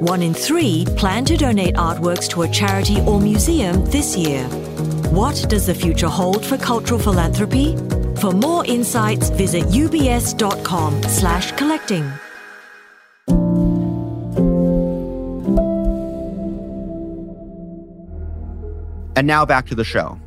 One 0.01 0.23
in 0.23 0.33
three 0.33 0.85
plan 0.97 1.25
to 1.25 1.37
donate 1.37 1.75
artworks 1.75 2.27
to 2.29 2.41
a 2.41 2.47
charity 2.47 2.99
or 3.01 3.21
museum 3.21 3.85
this 3.91 4.17
year. 4.17 4.45
What 5.11 5.45
does 5.47 5.67
the 5.67 5.75
future 5.75 6.07
hold 6.07 6.43
for 6.43 6.57
cultural 6.57 6.99
philanthropy? 6.99 7.77
For 8.19 8.31
more 8.31 8.65
insights, 8.65 9.29
visit 9.29 9.63
ubs.com 9.65 11.03
slash 11.03 11.51
collecting. 11.51 12.11
And 19.15 19.27
now 19.27 19.45
back 19.45 19.67
to 19.67 19.75
the 19.75 19.83
show. 19.83 20.19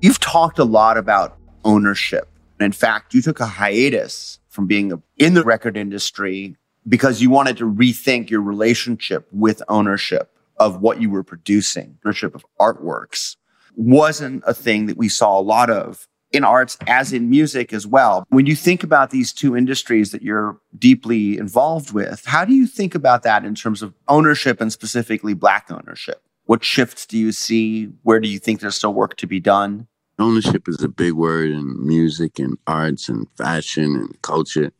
You've 0.00 0.18
talked 0.18 0.58
a 0.58 0.64
lot 0.64 0.96
about 0.96 1.36
ownership. 1.62 2.26
In 2.58 2.72
fact, 2.72 3.12
you 3.12 3.20
took 3.20 3.40
a 3.40 3.46
hiatus 3.46 4.40
from 4.48 4.66
being 4.66 5.02
in 5.18 5.34
the 5.34 5.44
record 5.44 5.76
industry 5.76 6.56
because 6.88 7.20
you 7.20 7.30
wanted 7.30 7.56
to 7.58 7.70
rethink 7.70 8.30
your 8.30 8.42
relationship 8.42 9.28
with 9.32 9.62
ownership 9.68 10.32
of 10.58 10.80
what 10.80 11.00
you 11.00 11.10
were 11.10 11.22
producing, 11.22 11.98
ownership 12.04 12.34
of 12.34 12.44
artworks 12.60 13.36
wasn't 13.78 14.42
a 14.46 14.52
thing 14.52 14.86
that 14.86 14.96
we 14.96 15.08
saw 15.08 15.38
a 15.38 15.40
lot 15.40 15.70
of 15.70 16.08
in 16.32 16.44
arts 16.44 16.76
as 16.86 17.12
in 17.12 17.30
music 17.30 17.72
as 17.72 17.86
well. 17.86 18.24
When 18.28 18.44
you 18.44 18.56
think 18.56 18.82
about 18.82 19.10
these 19.10 19.32
two 19.32 19.56
industries 19.56 20.10
that 20.10 20.20
you're 20.20 20.58
deeply 20.78 21.38
involved 21.38 21.92
with, 21.92 22.24
how 22.26 22.44
do 22.44 22.52
you 22.52 22.66
think 22.66 22.94
about 22.94 23.22
that 23.22 23.44
in 23.44 23.54
terms 23.54 23.80
of 23.80 23.94
ownership 24.08 24.60
and 24.60 24.72
specifically 24.72 25.32
Black 25.32 25.70
ownership? 25.70 26.22
What 26.44 26.64
shifts 26.64 27.06
do 27.06 27.16
you 27.16 27.32
see? 27.32 27.86
Where 28.02 28.20
do 28.20 28.28
you 28.28 28.38
think 28.38 28.60
there's 28.60 28.76
still 28.76 28.94
work 28.94 29.16
to 29.18 29.26
be 29.26 29.40
done? 29.40 29.86
Ownership 30.18 30.68
is 30.68 30.82
a 30.82 30.88
big 30.88 31.12
word 31.12 31.50
in 31.50 31.86
music 31.86 32.38
and 32.38 32.58
arts 32.66 33.08
and 33.08 33.26
fashion 33.36 33.94
and 33.94 34.20
culture. 34.22 34.72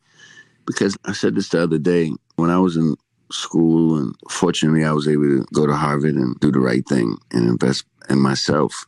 Because 0.69 0.95
I 1.05 1.13
said 1.13 1.33
this 1.33 1.49
the 1.49 1.63
other 1.63 1.79
day 1.79 2.11
when 2.35 2.51
I 2.51 2.59
was 2.59 2.77
in 2.77 2.95
school, 3.31 3.97
and 3.97 4.13
fortunately, 4.29 4.85
I 4.85 4.91
was 4.91 5.07
able 5.07 5.23
to 5.23 5.45
go 5.51 5.65
to 5.65 5.75
Harvard 5.75 6.13
and 6.13 6.39
do 6.41 6.51
the 6.51 6.59
right 6.59 6.87
thing 6.87 7.17
and 7.31 7.49
invest 7.49 7.85
in 8.07 8.19
myself. 8.19 8.85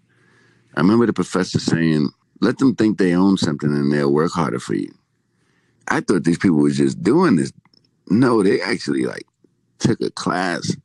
I 0.78 0.82
remember 0.82 1.08
the 1.08 1.14
professor 1.14 1.58
saying, 1.58 2.12
let 2.40 2.60
them 2.60 2.76
think 2.76 3.00
they 3.00 3.16
own 3.16 3.38
something 3.38 3.72
and 3.72 3.92
they'll 3.92 4.14
work 4.14 4.32
harder 4.32 4.60
for 4.60 4.76
you. 4.76 4.94
I 5.88 6.02
thought 6.02 6.24
these 6.24 6.38
people 6.38 6.60
were 6.60 6.70
just 6.70 7.02
doing 7.02 7.36
this. 7.36 7.52
No, 8.12 8.44
they 8.44 8.62
actually 8.62 9.06
like 9.06 9.26
took 9.80 10.00
a 10.02 10.12
class 10.12 10.76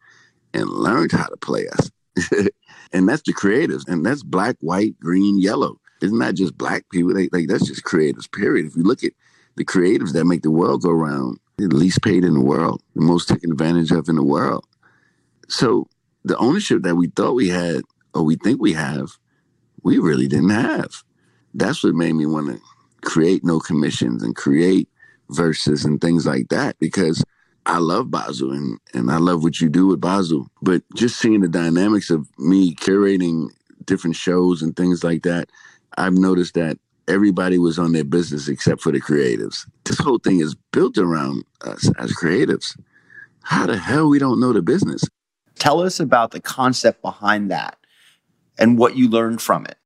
and 0.54 0.66
learned 0.66 1.12
how 1.12 1.26
to 1.26 1.36
play 1.36 1.68
us. 1.68 1.90
and 2.94 3.06
that's 3.06 3.20
the 3.20 3.34
creatives. 3.34 3.86
And 3.86 4.04
that's 4.04 4.22
black, 4.22 4.56
white, 4.60 4.98
green, 4.98 5.38
yellow. 5.38 5.78
It's 6.00 6.10
not 6.10 6.28
that 6.28 6.34
just 6.36 6.56
black 6.56 6.88
people. 6.90 7.12
They, 7.12 7.28
like 7.32 7.48
that's 7.48 7.66
just 7.66 7.84
creatives, 7.84 8.32
period. 8.32 8.64
If 8.64 8.76
you 8.76 8.82
look 8.82 9.04
at 9.04 9.12
the 9.56 9.64
creatives 9.64 10.12
that 10.12 10.24
make 10.24 10.42
the 10.42 10.50
world 10.50 10.82
go 10.82 10.90
round, 10.90 11.38
the 11.58 11.66
least 11.68 12.02
paid 12.02 12.24
in 12.24 12.34
the 12.34 12.40
world, 12.40 12.82
the 12.94 13.02
most 13.02 13.28
taken 13.28 13.50
advantage 13.50 13.90
of 13.90 14.08
in 14.08 14.16
the 14.16 14.22
world. 14.22 14.64
So 15.48 15.88
the 16.24 16.36
ownership 16.38 16.82
that 16.82 16.96
we 16.96 17.08
thought 17.08 17.32
we 17.32 17.48
had 17.48 17.82
or 18.14 18.22
we 18.22 18.36
think 18.36 18.60
we 18.60 18.72
have, 18.74 19.12
we 19.82 19.98
really 19.98 20.28
didn't 20.28 20.50
have 20.50 21.02
that's 21.56 21.82
what 21.82 21.94
made 21.94 22.12
me 22.12 22.26
want 22.26 22.48
to 22.48 22.60
create 23.00 23.44
no 23.44 23.58
commissions 23.58 24.22
and 24.22 24.36
create 24.36 24.88
Verzuz 25.30 25.84
and 25.84 26.00
things 26.00 26.26
like 26.26 26.48
that 26.50 26.78
because 26.78 27.24
I 27.64 27.78
love 27.78 28.10
Basel 28.10 28.52
and, 28.52 28.78
and 28.94 29.10
I 29.10 29.16
love 29.16 29.42
what 29.42 29.60
you 29.60 29.68
do 29.68 29.88
with 29.88 30.00
Basel. 30.00 30.46
But 30.62 30.82
just 30.94 31.18
seeing 31.18 31.40
the 31.40 31.48
dynamics 31.48 32.10
of 32.10 32.28
me 32.38 32.74
curating 32.74 33.48
different 33.84 34.16
shows 34.16 34.62
and 34.62 34.76
things 34.76 35.02
like 35.02 35.22
that, 35.22 35.48
I've 35.96 36.12
noticed 36.12 36.54
that 36.54 36.78
everybody 37.08 37.58
was 37.58 37.78
on 37.78 37.92
their 37.92 38.04
business 38.04 38.48
except 38.48 38.80
for 38.80 38.92
the 38.92 39.00
creatives. 39.00 39.66
This 39.84 39.98
whole 39.98 40.18
thing 40.18 40.40
is 40.40 40.54
built 40.72 40.98
around 40.98 41.44
us 41.62 41.90
as 41.98 42.12
creatives. 42.12 42.78
How 43.42 43.66
the 43.66 43.78
hell 43.78 44.08
we 44.08 44.18
don't 44.18 44.40
know 44.40 44.52
the 44.52 44.62
business? 44.62 45.04
Tell 45.58 45.80
us 45.80 46.00
about 46.00 46.32
the 46.32 46.40
concept 46.40 47.02
behind 47.02 47.50
that 47.50 47.78
and 48.58 48.78
what 48.78 48.96
you 48.96 49.08
learned 49.08 49.40
from 49.40 49.64
it. 49.66 49.76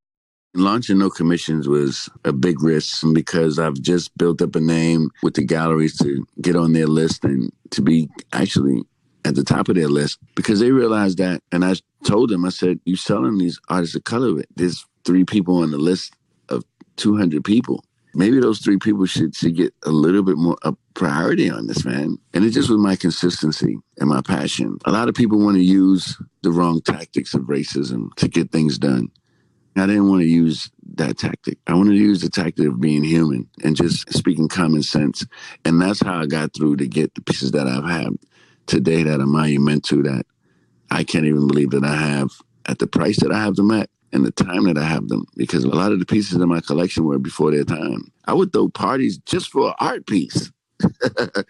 Launching 0.55 0.99
No 0.99 1.11
Commissions 1.11 1.69
was 1.69 2.09
a 2.25 2.33
big 2.33 2.63
risk 2.63 3.05
because 3.13 3.59
I've 3.59 3.81
just 3.81 4.17
built 4.19 4.43
up 4.43 4.57
a 4.57 4.61
name 4.61 5.11
with 5.23 5.35
the 5.35 5.45
galleries 5.45 5.97
to 5.99 6.27
get 6.41 6.57
on 6.57 6.73
their 6.73 6.89
list 6.89 7.25
and 7.25 7.53
to 7.71 7.83
be 7.83 8.09
actually 8.33 8.83
at 9.25 9.37
the 9.37 9.45
top 9.45 9.69
of 9.69 9.77
their 9.77 9.89
list 9.89 10.19
because 10.35 10.59
they 10.59 10.73
realized 10.73 11.19
that. 11.19 11.41
And 11.53 11.65
I 11.65 11.75
told 12.05 12.31
them, 12.31 12.45
I 12.45 12.49
said, 12.49 12.81
You're 12.85 12.97
selling 12.97 13.39
these 13.39 13.61
artists 13.69 13.95
of 13.95 14.03
color? 14.03 14.43
There's 14.57 14.85
three 15.05 15.25
people 15.25 15.63
on 15.63 15.71
the 15.71 15.79
list 15.79 16.15
200 17.01 17.45
people. 17.45 17.85
Maybe 18.13 18.41
those 18.41 18.59
three 18.59 18.79
people 18.79 19.07
should, 19.07 19.37
should 19.37 19.55
get 19.55 19.73
a 19.85 19.91
little 19.91 20.23
bit 20.23 20.37
more 20.37 20.57
a 20.63 20.75
priority 20.95 21.49
on 21.49 21.69
this, 21.69 21.85
man. 21.85 22.19
And 22.35 22.45
it 22.45 22.51
just 22.51 22.69
was 22.69 22.79
my 22.79 22.97
consistency 22.97 23.79
and 23.99 24.09
my 24.09 24.21
passion. 24.21 24.79
A 24.85 24.91
lot 24.91 25.09
of 25.09 25.15
people 25.15 25.39
want 25.39 25.57
to 25.57 25.63
use 25.63 26.21
the 26.43 26.51
wrong 26.51 26.81
tactics 26.81 27.35
of 27.35 27.43
racism 27.43 28.13
to 28.17 28.29
get 28.29 28.51
things 28.51 28.79
done. 28.79 29.11
I 29.77 29.87
didn't 29.87 30.09
want 30.09 30.23
to 30.23 30.29
use 30.29 30.71
that 30.97 31.17
tactic. 31.19 31.59
I 31.67 31.75
wanted 31.75 31.93
to 31.93 31.97
use 31.97 32.21
the 32.21 32.29
tactic 32.29 32.67
of 32.67 32.81
being 32.81 33.05
human 33.05 33.49
and 33.63 33.77
just 33.77 34.13
speaking 34.13 34.49
common 34.49 34.83
sense. 34.83 35.25
And 35.65 35.81
that's 35.81 36.03
how 36.03 36.21
I 36.21 36.27
got 36.27 36.55
through 36.55 36.77
to 36.77 36.89
get 36.89 37.15
the 37.15 37.23
pieces 37.23 37.53
that 37.53 37.67
I've 37.67 37.89
had 37.89 38.09
today 38.67 39.05
that 39.05 39.21
are 39.21 39.27
monumental 39.27 40.03
that 40.03 40.27
I 40.91 41.05
can't 41.05 41.25
even 41.25 41.47
believe 41.47 41.71
that 41.71 41.85
I 41.85 41.95
have 41.95 42.31
at 42.67 42.79
the 42.79 42.87
price 42.87 43.21
that 43.21 43.33
I 43.33 43.41
have 43.41 43.57
them 43.57 43.71
at 43.71 43.89
and 44.13 44.25
the 44.25 44.31
time 44.31 44.65
that 44.65 44.79
I 44.79 44.85
have 44.85 45.09
them. 45.09 45.25
Because 45.37 45.65
a 45.65 45.69
lot 45.69 45.93
of 45.93 45.99
the 45.99 46.07
pieces 46.07 46.41
in 46.41 46.49
my 46.49 46.61
collection 46.61 47.05
were 47.05 47.19
before 47.19 47.51
their 47.51 47.65
time. 47.65 48.11
I 48.25 48.35
would 48.35 48.53
throw 48.53 48.69
parties 48.69 49.19
just 49.19 49.51
for 49.51 49.69
an 49.69 49.75
art 49.81 50.07
piece. 50.07 50.51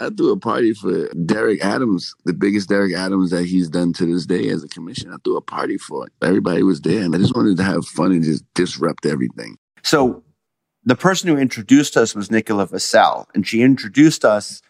I 0.00 0.10
threw 0.10 0.30
a 0.30 0.38
party 0.38 0.74
for 0.74 1.08
Derek 1.24 1.64
Adams, 1.64 2.14
the 2.24 2.32
biggest 2.32 2.68
Derek 2.68 2.94
Adams 2.94 3.30
that 3.30 3.46
he's 3.46 3.68
done 3.68 3.92
to 3.94 4.06
this 4.06 4.26
day 4.26 4.48
as 4.48 4.62
a 4.62 4.68
commission. 4.68 5.12
I 5.12 5.16
threw 5.24 5.36
a 5.36 5.40
party 5.40 5.76
for 5.76 6.06
it. 6.06 6.12
Everybody 6.22 6.62
was 6.62 6.80
there, 6.82 7.02
and 7.02 7.14
I 7.14 7.18
just 7.18 7.34
wanted 7.34 7.56
to 7.56 7.64
have 7.64 7.84
fun 7.84 8.12
and 8.12 8.22
just 8.22 8.44
disrupt 8.54 9.06
everything. 9.06 9.56
So, 9.82 10.22
the 10.84 10.94
person 10.94 11.28
who 11.28 11.36
introduced 11.36 11.96
us 11.96 12.14
was 12.14 12.30
Nicola 12.30 12.68
Vassell, 12.68 13.26
and 13.34 13.46
she 13.46 13.62
introduced 13.62 14.24
us 14.24 14.62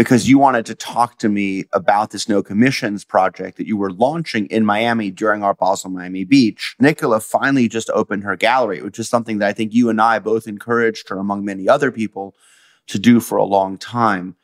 because 0.00 0.26
you 0.26 0.38
wanted 0.38 0.64
to 0.64 0.74
talk 0.74 1.18
to 1.18 1.28
me 1.28 1.66
about 1.74 2.08
this 2.08 2.26
no 2.26 2.42
commissions 2.42 3.04
project 3.04 3.58
that 3.58 3.66
you 3.66 3.76
were 3.76 3.92
launching 3.92 4.46
in 4.46 4.64
Miami 4.64 5.10
during 5.10 5.42
Art 5.42 5.58
Basel 5.58 5.90
Miami 5.90 6.24
Beach. 6.24 6.74
Nicola 6.80 7.20
finally 7.20 7.68
just 7.68 7.90
opened 7.90 8.24
her 8.24 8.34
gallery, 8.34 8.80
which 8.80 8.98
is 8.98 9.10
something 9.10 9.40
that 9.40 9.48
I 9.48 9.52
think 9.52 9.74
you 9.74 9.90
and 9.90 10.00
I 10.00 10.18
both 10.18 10.48
encouraged 10.48 11.10
her, 11.10 11.18
among 11.18 11.44
many 11.44 11.68
other 11.68 11.92
people, 11.92 12.34
to 12.86 12.98
do 12.98 13.20
for 13.20 13.36
a 13.36 13.44
long 13.44 13.76
time. 13.76 14.36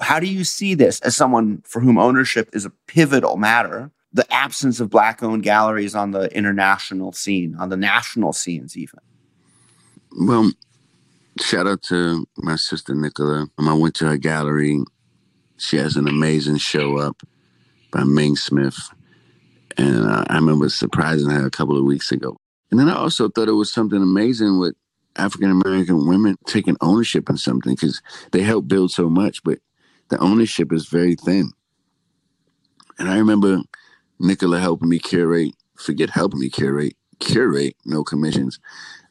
How 0.00 0.20
do 0.20 0.26
you 0.26 0.44
see 0.44 0.74
this 0.74 1.00
as 1.00 1.16
someone 1.16 1.62
for 1.64 1.80
whom 1.80 1.96
ownership 1.96 2.50
is 2.52 2.66
a 2.66 2.72
pivotal 2.86 3.38
matter? 3.38 3.90
The 4.12 4.30
absence 4.30 4.80
of 4.80 4.90
black 4.90 5.22
owned 5.22 5.44
galleries 5.44 5.94
on 5.94 6.10
the 6.10 6.30
international 6.36 7.12
scene, 7.12 7.56
on 7.58 7.70
the 7.70 7.76
national 7.78 8.34
scenes, 8.34 8.76
even. 8.76 9.00
Well, 10.20 10.52
shout 11.40 11.66
out 11.66 11.82
to 11.82 12.26
my 12.36 12.56
sister 12.56 12.94
Nicola. 12.94 13.48
I 13.58 13.74
went 13.74 13.94
to 13.96 14.06
her 14.06 14.16
gallery. 14.16 14.80
She 15.56 15.76
has 15.76 15.96
an 15.96 16.08
amazing 16.08 16.58
show 16.58 16.98
up 16.98 17.22
by 17.90 18.04
Ming 18.04 18.36
Smith. 18.36 18.76
And 19.76 20.04
uh, 20.04 20.24
I 20.28 20.36
remember 20.36 20.68
surprising 20.68 21.30
her 21.30 21.46
a 21.46 21.50
couple 21.50 21.76
of 21.76 21.84
weeks 21.84 22.12
ago. 22.12 22.36
And 22.70 22.78
then 22.78 22.88
I 22.88 22.96
also 22.96 23.28
thought 23.28 23.48
it 23.48 23.52
was 23.52 23.72
something 23.72 24.00
amazing 24.02 24.58
with 24.58 24.74
African 25.16 25.50
American 25.50 26.06
women 26.06 26.36
taking 26.46 26.76
ownership 26.80 27.28
in 27.28 27.36
something 27.36 27.74
because 27.74 28.00
they 28.32 28.42
help 28.42 28.68
build 28.68 28.90
so 28.90 29.08
much. 29.08 29.42
But 29.42 29.58
the 30.08 30.18
ownership 30.18 30.72
is 30.72 30.88
very 30.88 31.14
thin. 31.14 31.50
And 32.98 33.08
I 33.08 33.16
remember 33.18 33.60
Nicola 34.18 34.60
helping 34.60 34.88
me 34.88 34.98
curate, 34.98 35.54
forget 35.76 36.10
helping 36.10 36.40
me 36.40 36.50
curate, 36.50 36.94
curate 37.18 37.76
no 37.84 38.04
commissions. 38.04 38.60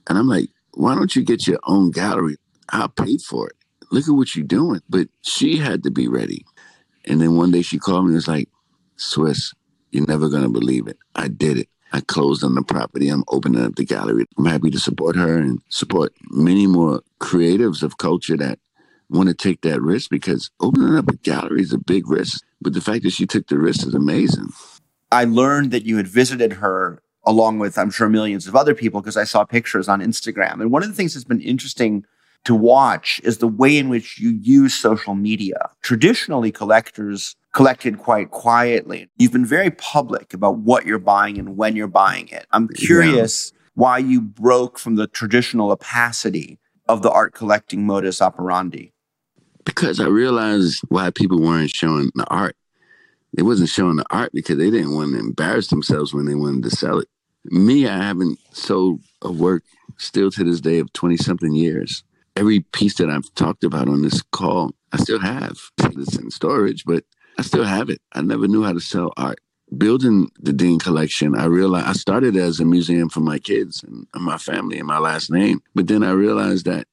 And 0.07 0.17
I'm 0.17 0.27
like, 0.27 0.49
why 0.79 0.95
don't 0.95 1.13
you 1.13 1.25
get 1.25 1.45
your 1.45 1.59
own 1.65 1.91
gallery? 1.91 2.37
I'll 2.69 2.87
pay 2.87 3.17
for 3.17 3.49
it. 3.49 3.55
Look 3.91 4.07
at 4.07 4.11
what 4.11 4.33
you're 4.33 4.45
doing. 4.45 4.79
But 4.87 5.09
she 5.21 5.57
had 5.57 5.83
to 5.83 5.91
be 5.91 6.07
ready. 6.07 6.45
And 7.03 7.19
then 7.19 7.35
one 7.35 7.51
day 7.51 7.63
she 7.63 7.77
called 7.77 8.05
me 8.05 8.11
and 8.11 8.15
was 8.15 8.29
like, 8.29 8.47
Swizz, 8.97 9.53
you're 9.91 10.07
never 10.07 10.29
going 10.29 10.43
to 10.43 10.49
believe 10.49 10.87
it. 10.87 10.97
I 11.15 11.27
did 11.27 11.57
it. 11.57 11.67
I 11.91 11.99
closed 11.99 12.45
on 12.45 12.55
the 12.55 12.63
property. 12.63 13.09
I'm 13.09 13.25
opening 13.27 13.61
up 13.61 13.75
the 13.75 13.83
gallery. 13.83 14.23
I'm 14.37 14.45
happy 14.45 14.69
to 14.69 14.79
support 14.79 15.17
her 15.17 15.37
and 15.37 15.61
support 15.67 16.13
many 16.29 16.65
more 16.65 17.01
creatives 17.19 17.83
of 17.83 17.97
culture 17.97 18.37
that 18.37 18.57
want 19.09 19.27
to 19.27 19.35
take 19.35 19.59
that 19.63 19.81
risk 19.81 20.09
because 20.09 20.49
opening 20.61 20.95
up 20.95 21.09
a 21.09 21.17
gallery 21.17 21.61
is 21.61 21.73
a 21.73 21.77
big 21.77 22.09
risk. 22.09 22.41
But 22.61 22.71
the 22.71 22.79
fact 22.79 23.03
that 23.03 23.11
she 23.11 23.25
took 23.25 23.47
the 23.47 23.59
risk 23.59 23.85
is 23.85 23.93
amazing. 23.93 24.47
I 25.11 25.25
learned 25.25 25.71
that 25.71 25.85
you 25.85 25.97
had 25.97 26.07
visited 26.07 26.53
her 26.53 27.01
along 27.25 27.59
with, 27.59 27.77
I'm 27.77 27.91
sure, 27.91 28.09
millions 28.09 28.47
of 28.47 28.55
other 28.55 28.73
people 28.73 29.01
because 29.01 29.17
I 29.17 29.23
saw 29.23 29.43
pictures 29.43 29.87
on 29.87 30.01
Instagram. 30.01 30.61
And 30.61 30.71
one 30.71 30.83
of 30.83 30.89
the 30.89 30.95
things 30.95 31.13
that's 31.13 31.25
been 31.25 31.41
interesting 31.41 32.05
to 32.45 32.55
watch 32.55 33.19
is 33.23 33.39
the 33.39 33.47
way 33.47 33.77
in 33.77 33.89
which 33.89 34.19
you 34.19 34.29
use 34.41 34.73
social 34.73 35.13
media. 35.13 35.69
Traditionally, 35.81 36.51
collectors 36.51 37.35
collected 37.53 37.99
quite 37.99 38.31
quietly. 38.31 39.09
You've 39.17 39.33
been 39.33 39.45
very 39.45 39.71
public 39.71 40.33
about 40.33 40.59
what 40.59 40.85
you're 40.85 40.99
buying 40.99 41.37
and 41.37 41.57
when 41.57 41.75
you're 41.75 41.87
buying 41.87 42.29
it. 42.29 42.45
I'm 42.51 42.69
curious 42.69 43.51
yeah. 43.53 43.59
why 43.75 43.97
you 43.97 44.21
broke 44.21 44.79
from 44.79 44.95
the 44.95 45.07
traditional 45.07 45.71
opacity 45.71 46.59
of 46.87 47.01
the 47.01 47.11
art 47.11 47.33
collecting 47.33 47.85
modus 47.85 48.21
operandi 48.21 48.93
because 49.69 49.99
I 49.99 50.07
realized 50.07 50.81
why 50.89 51.11
people 51.11 51.39
weren't 51.39 51.69
showing 51.69 52.09
the 52.15 52.25
art. 52.25 52.55
They 53.33 53.43
wasn't 53.43 53.69
showing 53.69 53.97
the 53.97 54.05
art 54.09 54.31
because 54.33 54.57
they 54.57 54.69
didn't 54.69 54.95
want 54.95 55.13
to 55.13 55.19
embarrass 55.19 55.67
themselves 55.67 56.13
when 56.13 56.25
they 56.25 56.35
wanted 56.35 56.63
to 56.63 56.71
sell 56.71 56.99
it. 56.99 57.07
Me, 57.45 57.87
I 57.87 57.97
haven't 57.97 58.39
sold 58.51 59.01
a 59.21 59.31
work 59.31 59.63
still 59.97 60.31
to 60.31 60.43
this 60.43 60.61
day 60.61 60.79
of 60.79 60.91
20 60.93 61.17
something 61.17 61.53
years. 61.53 62.03
Every 62.35 62.61
piece 62.61 62.95
that 62.95 63.09
I've 63.09 63.33
talked 63.35 63.63
about 63.63 63.87
on 63.87 64.01
this 64.01 64.21
call, 64.21 64.71
I 64.91 64.97
still 64.97 65.19
have. 65.19 65.57
It's 65.79 66.17
in 66.17 66.31
storage, 66.31 66.83
but 66.85 67.03
I 67.37 67.43
still 67.43 67.63
have 67.63 67.89
it. 67.89 68.01
I 68.13 68.21
never 68.21 68.47
knew 68.47 68.63
how 68.63 68.73
to 68.73 68.79
sell 68.79 69.13
art. 69.17 69.39
Building 69.77 70.29
the 70.39 70.51
Dean 70.51 70.79
collection, 70.79 71.35
I 71.35 71.45
realized 71.45 71.87
I 71.87 71.93
started 71.93 72.35
as 72.35 72.59
a 72.59 72.65
museum 72.65 73.07
for 73.09 73.19
my 73.19 73.37
kids 73.37 73.83
and 73.83 74.07
my 74.15 74.37
family 74.37 74.79
and 74.79 74.87
my 74.87 74.97
last 74.97 75.31
name. 75.31 75.61
But 75.75 75.87
then 75.87 76.01
I 76.01 76.11
realized 76.11 76.65
that 76.65 76.87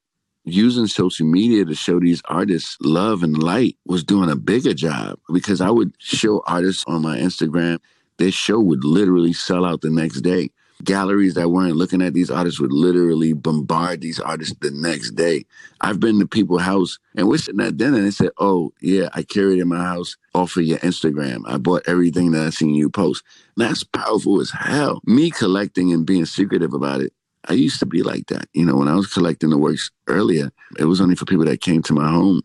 using 0.46 0.86
social 0.86 1.26
media 1.26 1.64
to 1.64 1.74
show 1.74 2.00
these 2.00 2.22
artists 2.26 2.76
love 2.80 3.22
and 3.22 3.36
light 3.42 3.76
was 3.84 4.04
doing 4.04 4.30
a 4.30 4.36
bigger 4.36 4.72
job 4.74 5.18
because 5.32 5.60
I 5.60 5.70
would 5.70 5.92
show 5.98 6.42
artists 6.46 6.84
on 6.86 7.02
my 7.02 7.18
Instagram. 7.18 7.78
Their 8.18 8.30
show 8.32 8.60
would 8.60 8.84
literally 8.84 9.32
sell 9.34 9.64
out 9.64 9.82
the 9.82 9.90
next 9.90 10.22
day. 10.22 10.50
galleries 10.84 11.34
that 11.34 11.48
weren't 11.50 11.76
looking 11.76 12.02
at 12.02 12.12
these 12.14 12.30
artists 12.30 12.60
would 12.60 12.72
literally 12.72 13.32
bombard 13.32 14.00
these 14.02 14.20
artists 14.20 14.54
the 14.60 14.70
next 14.70 15.12
day. 15.12 15.44
I've 15.80 16.00
been 16.00 16.18
to 16.20 16.26
people's 16.26 16.62
house 16.62 16.98
and 17.16 17.28
we're 17.28 17.38
sitting 17.38 17.60
at 17.62 17.76
dinner 17.78 17.96
and 17.96 18.06
they 18.06 18.10
said, 18.10 18.30
Oh, 18.38 18.72
yeah, 18.82 19.08
I 19.14 19.22
carried 19.22 19.58
in 19.58 19.68
my 19.68 19.82
house 19.82 20.16
off 20.34 20.56
of 20.56 20.64
your 20.64 20.78
Instagram. 20.80 21.42
I 21.46 21.56
bought 21.58 21.82
everything 21.88 22.32
that 22.32 22.46
I 22.46 22.50
seen 22.50 22.74
you 22.74 22.90
post. 22.90 23.24
And 23.56 23.66
that's 23.66 23.84
powerful 23.84 24.40
as 24.40 24.50
hell. 24.50 25.00
Me 25.06 25.30
collecting 25.30 25.92
and 25.92 26.06
being 26.06 26.26
secretive 26.26 26.74
about 26.74 27.00
it. 27.00 27.12
I 27.48 27.54
used 27.54 27.80
to 27.80 27.86
be 27.86 28.02
like 28.02 28.26
that. 28.26 28.48
You 28.52 28.64
know, 28.64 28.76
when 28.76 28.88
I 28.88 28.94
was 28.94 29.06
collecting 29.06 29.50
the 29.50 29.58
works 29.58 29.90
earlier, 30.06 30.50
it 30.78 30.84
was 30.84 31.00
only 31.00 31.14
for 31.14 31.24
people 31.24 31.44
that 31.44 31.60
came 31.60 31.82
to 31.82 31.92
my 31.92 32.08
home. 32.08 32.42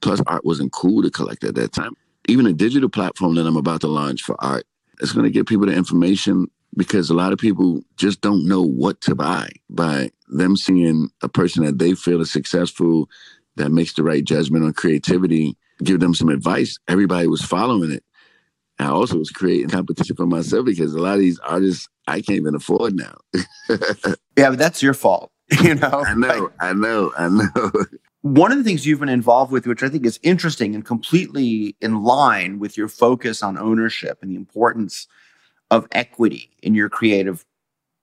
Plus, 0.00 0.20
art 0.26 0.44
wasn't 0.44 0.72
cool 0.72 1.02
to 1.02 1.10
collect 1.10 1.44
at 1.44 1.54
that 1.56 1.72
time. 1.72 1.92
Even 2.28 2.46
a 2.46 2.52
digital 2.52 2.88
platform 2.88 3.34
that 3.34 3.46
I'm 3.46 3.56
about 3.56 3.82
to 3.82 3.86
launch 3.86 4.22
for 4.22 4.36
art, 4.42 4.64
it's 5.00 5.12
going 5.12 5.24
to 5.24 5.30
give 5.30 5.46
people 5.46 5.66
the 5.66 5.74
information 5.74 6.46
because 6.76 7.10
a 7.10 7.14
lot 7.14 7.32
of 7.32 7.38
people 7.38 7.82
just 7.96 8.20
don't 8.20 8.46
know 8.46 8.62
what 8.62 9.00
to 9.02 9.14
buy 9.14 9.50
by 9.68 10.10
them 10.28 10.56
seeing 10.56 11.08
a 11.22 11.28
person 11.28 11.64
that 11.64 11.78
they 11.78 11.94
feel 11.94 12.20
is 12.20 12.30
successful 12.30 13.08
that 13.56 13.70
makes 13.70 13.94
the 13.94 14.02
right 14.02 14.24
judgment 14.24 14.64
on 14.64 14.72
creativity 14.72 15.56
give 15.82 16.00
them 16.00 16.14
some 16.14 16.28
advice 16.28 16.78
everybody 16.88 17.26
was 17.26 17.42
following 17.42 17.90
it 17.90 18.04
i 18.80 18.88
also 18.88 19.16
was 19.18 19.30
creating 19.30 19.68
competition 19.68 20.16
for 20.16 20.26
myself 20.26 20.64
because 20.64 20.94
a 20.94 20.98
lot 20.98 21.14
of 21.14 21.20
these 21.20 21.38
artists 21.40 21.88
i 22.06 22.20
can't 22.20 22.38
even 22.38 22.54
afford 22.54 22.94
now 22.94 23.16
yeah 24.36 24.50
but 24.50 24.58
that's 24.58 24.82
your 24.82 24.94
fault 24.94 25.32
you 25.62 25.74
know 25.74 26.04
i 26.06 26.14
know 26.14 26.28
like, 26.28 26.52
i 26.60 26.72
know 26.72 27.12
i 27.18 27.28
know 27.28 27.72
one 28.22 28.52
of 28.52 28.58
the 28.58 28.64
things 28.64 28.86
you've 28.86 29.00
been 29.00 29.08
involved 29.08 29.52
with 29.52 29.66
which 29.66 29.82
i 29.82 29.88
think 29.88 30.04
is 30.04 30.20
interesting 30.22 30.74
and 30.74 30.84
completely 30.84 31.76
in 31.80 32.02
line 32.02 32.58
with 32.58 32.76
your 32.76 32.88
focus 32.88 33.42
on 33.42 33.58
ownership 33.58 34.18
and 34.22 34.30
the 34.30 34.36
importance 34.36 35.06
of 35.70 35.86
equity 35.92 36.50
in 36.62 36.74
your 36.74 36.88
creative 36.88 37.44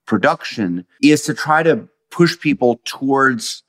production 0.06 0.86
is 1.02 1.22
to 1.22 1.34
try 1.34 1.62
to 1.62 1.88
push 2.10 2.38
people 2.38 2.80
towards 2.84 3.62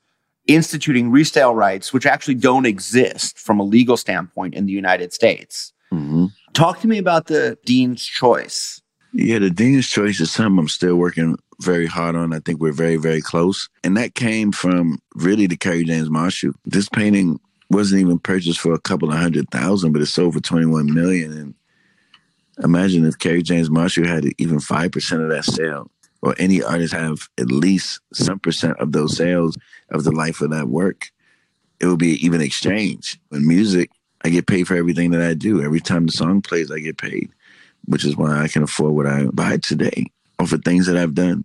instituting 0.46 1.10
resale 1.10 1.54
rights, 1.54 1.92
which 1.92 2.06
actually 2.06 2.34
don't 2.34 2.66
exist 2.66 3.38
from 3.38 3.60
a 3.60 3.62
legal 3.62 3.96
standpoint 3.96 4.54
in 4.54 4.66
the 4.66 4.72
United 4.72 5.12
States. 5.12 5.72
Mm-hmm. 5.92 6.26
Talk 6.52 6.80
to 6.80 6.88
me 6.88 6.98
about 6.98 7.26
the 7.26 7.56
Dean's 7.64 8.04
Choice. 8.04 8.80
Yeah, 9.12 9.38
the 9.38 9.50
Dean's 9.50 9.88
Choice 9.88 10.20
is 10.20 10.30
something 10.30 10.58
I'm 10.58 10.68
still 10.68 10.96
working 10.96 11.36
very 11.60 11.86
hard 11.86 12.16
on. 12.16 12.32
I 12.32 12.40
think 12.40 12.60
we're 12.60 12.72
very, 12.72 12.96
very 12.96 13.20
close. 13.20 13.68
And 13.84 13.96
that 13.96 14.14
came 14.14 14.52
from 14.52 14.98
really 15.14 15.46
the 15.46 15.56
Kerry 15.56 15.84
James 15.84 16.10
Marshall. 16.10 16.52
This 16.64 16.88
painting 16.88 17.38
wasn't 17.70 18.00
even 18.00 18.18
purchased 18.18 18.60
for 18.60 18.72
a 18.72 18.80
couple 18.80 19.10
of 19.10 19.18
hundred 19.18 19.50
thousand, 19.50 19.92
but 19.92 20.02
it 20.02 20.06
sold 20.06 20.34
for 20.34 20.40
21 20.40 20.92
million. 20.92 21.32
And 21.32 21.54
Imagine 22.62 23.06
if 23.06 23.18
Kerry 23.18 23.42
James 23.42 23.70
Marshall 23.70 24.06
had 24.06 24.24
even 24.38 24.58
5% 24.58 25.22
of 25.22 25.30
that 25.30 25.44
sale, 25.44 25.90
or 26.20 26.34
any 26.38 26.62
artist 26.62 26.92
have 26.92 27.28
at 27.38 27.50
least 27.50 28.00
some 28.12 28.38
percent 28.38 28.78
of 28.78 28.92
those 28.92 29.16
sales 29.16 29.56
of 29.90 30.04
the 30.04 30.12
life 30.12 30.40
of 30.42 30.50
that 30.50 30.68
work. 30.68 31.10
It 31.80 31.86
would 31.86 31.98
be 31.98 32.24
even 32.24 32.42
exchange. 32.42 33.18
In 33.32 33.46
music, 33.46 33.90
I 34.22 34.28
get 34.28 34.46
paid 34.46 34.66
for 34.66 34.76
everything 34.76 35.10
that 35.12 35.22
I 35.22 35.34
do. 35.34 35.62
Every 35.62 35.80
time 35.80 36.06
the 36.06 36.12
song 36.12 36.42
plays, 36.42 36.70
I 36.70 36.78
get 36.78 36.98
paid, 36.98 37.30
which 37.86 38.04
is 38.04 38.16
why 38.16 38.42
I 38.42 38.48
can 38.48 38.62
afford 38.62 38.94
what 38.94 39.06
I 39.06 39.26
buy 39.32 39.58
today 39.58 40.06
off 40.38 40.52
of 40.52 40.62
things 40.64 40.86
that 40.86 40.96
I've 40.96 41.14
done 41.14 41.44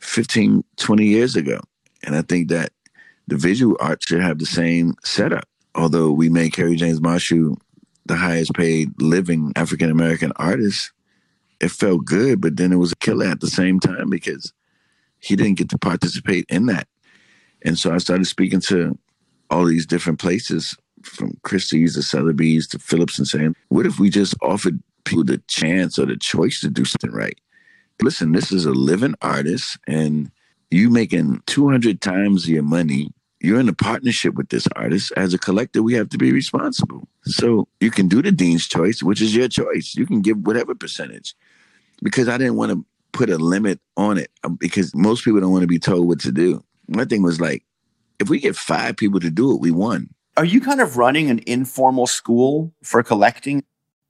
15, 0.00 0.64
20 0.76 1.04
years 1.04 1.36
ago. 1.36 1.60
And 2.02 2.14
I 2.14 2.22
think 2.22 2.48
that 2.48 2.70
the 3.26 3.36
visual 3.36 3.76
art 3.80 4.02
should 4.02 4.20
have 4.20 4.38
the 4.38 4.46
same 4.46 4.94
setup. 5.02 5.48
Although 5.74 6.12
we 6.12 6.28
made 6.28 6.52
Kerry 6.52 6.76
James 6.76 7.00
Marshall 7.00 7.58
the 8.06 8.16
highest 8.16 8.52
paid 8.54 8.90
living 9.00 9.52
African 9.56 9.90
American 9.90 10.32
artist, 10.36 10.92
it 11.60 11.70
felt 11.70 12.04
good, 12.04 12.40
but 12.40 12.56
then 12.56 12.72
it 12.72 12.76
was 12.76 12.92
a 12.92 12.96
killer 12.96 13.26
at 13.26 13.40
the 13.40 13.46
same 13.46 13.80
time 13.80 14.10
because 14.10 14.52
he 15.20 15.36
didn't 15.36 15.56
get 15.56 15.70
to 15.70 15.78
participate 15.78 16.44
in 16.48 16.66
that. 16.66 16.86
And 17.62 17.78
so 17.78 17.94
I 17.94 17.98
started 17.98 18.26
speaking 18.26 18.60
to 18.62 18.98
all 19.50 19.64
these 19.64 19.86
different 19.86 20.18
places 20.18 20.76
from 21.04 21.38
Christie's 21.42 21.94
to 21.94 22.02
Sotheby's 22.02 22.66
to 22.68 22.78
Phillips 22.78 23.18
and 23.18 23.26
saying, 23.26 23.56
what 23.68 23.86
if 23.86 23.98
we 23.98 24.10
just 24.10 24.34
offered 24.42 24.82
people 25.04 25.24
the 25.24 25.38
chance 25.48 25.98
or 25.98 26.06
the 26.06 26.16
choice 26.16 26.60
to 26.60 26.70
do 26.70 26.84
something 26.84 27.12
right? 27.12 27.38
Listen, 28.02 28.32
this 28.32 28.50
is 28.50 28.64
a 28.64 28.72
living 28.72 29.14
artist 29.22 29.78
and 29.86 30.30
you 30.70 30.90
making 30.90 31.42
200 31.46 32.00
times 32.00 32.48
your 32.48 32.62
money 32.62 33.12
you're 33.44 33.60
in 33.60 33.68
a 33.68 33.74
partnership 33.74 34.34
with 34.34 34.48
this 34.48 34.66
artist. 34.74 35.12
As 35.18 35.34
a 35.34 35.38
collector, 35.38 35.82
we 35.82 35.92
have 35.94 36.08
to 36.08 36.18
be 36.18 36.32
responsible. 36.32 37.06
So 37.24 37.68
you 37.78 37.90
can 37.90 38.08
do 38.08 38.22
the 38.22 38.32
dean's 38.32 38.66
choice, 38.66 39.02
which 39.02 39.20
is 39.20 39.36
your 39.36 39.48
choice. 39.48 39.94
You 39.94 40.06
can 40.06 40.22
give 40.22 40.46
whatever 40.46 40.74
percentage. 40.74 41.34
Because 42.02 42.26
I 42.26 42.38
didn't 42.38 42.56
want 42.56 42.72
to 42.72 42.86
put 43.12 43.28
a 43.28 43.36
limit 43.36 43.80
on 43.98 44.16
it 44.16 44.30
um, 44.44 44.56
because 44.56 44.94
most 44.94 45.24
people 45.24 45.40
don't 45.40 45.52
want 45.52 45.62
to 45.62 45.68
be 45.68 45.78
told 45.78 46.08
what 46.08 46.20
to 46.20 46.32
do. 46.32 46.64
My 46.88 47.04
thing 47.04 47.22
was 47.22 47.38
like, 47.38 47.62
if 48.18 48.30
we 48.30 48.40
get 48.40 48.56
five 48.56 48.96
people 48.96 49.20
to 49.20 49.30
do 49.30 49.52
it, 49.52 49.60
we 49.60 49.70
won. 49.70 50.08
Are 50.36 50.44
you 50.44 50.60
kind 50.60 50.80
of 50.80 50.96
running 50.96 51.30
an 51.30 51.40
informal 51.46 52.08
school 52.08 52.72
for 52.82 53.04
collecting? 53.04 53.58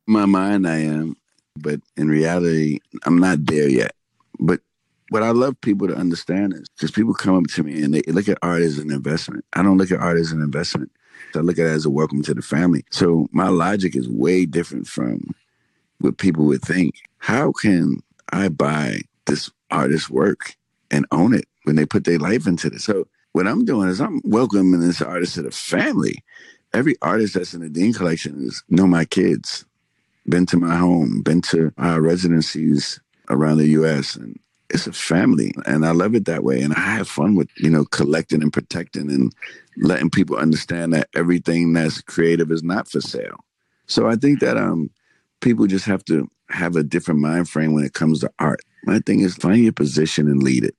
In 0.09 0.15
my 0.15 0.25
mind, 0.25 0.67
I 0.67 0.79
am. 0.79 1.17
But 1.57 1.81
in 1.99 2.09
reality, 2.09 2.79
I'm 3.05 3.19
not 3.19 3.45
there 3.45 3.69
yet. 3.69 3.95
But 4.41 4.61
what 5.11 5.23
I 5.23 5.31
love 5.31 5.61
people 5.61 5.87
to 5.87 5.95
understand 5.95 6.55
is 6.55 6.67
because 6.71 6.91
people 6.91 7.13
come 7.13 7.37
up 7.37 7.45
to 7.49 7.63
me 7.63 7.83
and 7.83 7.93
they 7.93 8.01
look 8.11 8.29
at 8.29 8.39
art 8.41 8.63
as 8.63 8.79
an 8.79 8.91
investment. 8.91 9.45
I 9.53 9.63
don't 9.63 9.77
look 9.77 9.91
at 9.91 10.01
art 10.01 10.17
as 10.17 10.33
an 10.33 10.41
investment. 10.41 10.91
I 11.35 11.41
look 11.41 11.59
at 11.59 11.67
it 11.67 11.71
as 11.71 11.85
a 11.85 11.91
welcome 11.91 12.23
to 12.23 12.33
the 12.33 12.43
family. 12.43 12.85
So 12.91 13.29
my 13.31 13.49
logic 13.49 13.95
is 13.95 14.09
way 14.09 14.47
different 14.47 14.87
from 14.87 15.35
what 15.99 16.17
people 16.17 16.47
would 16.47 16.63
think. 16.63 16.95
How 17.19 17.53
can 17.53 18.03
I 18.33 18.49
buy 18.49 19.01
this 19.27 19.51
artist's 19.71 20.09
work 20.09 20.55
and 20.91 21.07
own 21.13 21.35
it 21.35 21.45
when 21.65 21.77
they 21.77 21.85
put 21.85 22.05
their 22.05 22.19
life 22.19 22.47
into 22.47 22.69
it? 22.69 22.81
So 22.81 23.07
what 23.35 23.49
I'm 23.49 23.67
doing 23.67 23.91
is 23.91 24.01
I'm 24.01 24.23
welcoming 24.25 24.81
this 24.81 25.03
artist 25.03 25.37
to 25.37 25.43
the 25.43 25.53
family. 25.53 26.25
Every 26.75 26.97
artist 27.03 27.35
that's 27.35 27.55
in 27.55 27.63
the 27.63 27.71
Dean 27.71 27.93
collection 27.93 28.47
is 28.47 28.65
know 28.71 28.87
my 28.87 29.07
kids, 29.07 29.67
been 30.29 30.47
to 30.47 30.59
my 30.59 30.77
home, 30.77 31.23
been 31.23 31.43
to 31.43 31.73
our 31.79 32.01
residencies 32.01 33.01
around 33.31 33.59
the 33.59 33.69
U.S. 33.71 34.17
and 34.17 34.39
it's 34.71 34.87
a 34.87 34.93
family 34.93 35.53
and 35.67 35.87
I 35.87 35.93
love 35.93 36.15
it 36.15 36.27
that 36.27 36.45
way. 36.45 36.63
And 36.63 36.75
I 36.75 36.81
have 36.81 37.09
fun 37.09 37.37
with, 37.37 37.51
you 37.59 37.71
know, 37.71 37.85
collecting 37.87 38.43
and 38.43 38.53
protecting 38.53 39.11
and 39.11 39.35
letting 39.79 40.11
people 40.11 40.37
understand 40.37 40.95
that 40.95 41.09
everything 41.15 41.75
that's 41.75 42.03
creative 42.03 42.53
is 42.53 42.63
not 42.65 42.89
for 42.89 43.01
sale. 43.01 43.39
So 43.89 44.09
I 44.09 44.17
think 44.17 44.41
that 44.41 44.57
um 44.59 44.91
people 45.41 45.67
just 45.67 45.87
have 45.87 46.05
to 46.07 46.31
have 46.51 46.77
a 46.77 46.85
different 46.85 47.21
mind 47.21 47.49
frame 47.49 47.75
when 47.75 47.85
it 47.85 47.95
comes 47.95 48.21
to 48.21 48.33
art. 48.39 48.61
My 48.85 49.01
thing 49.01 49.21
is 49.21 49.37
find 49.37 49.63
your 49.63 49.73
position 49.73 50.29
and 50.29 50.43
lead 50.43 50.65
it. 50.65 50.77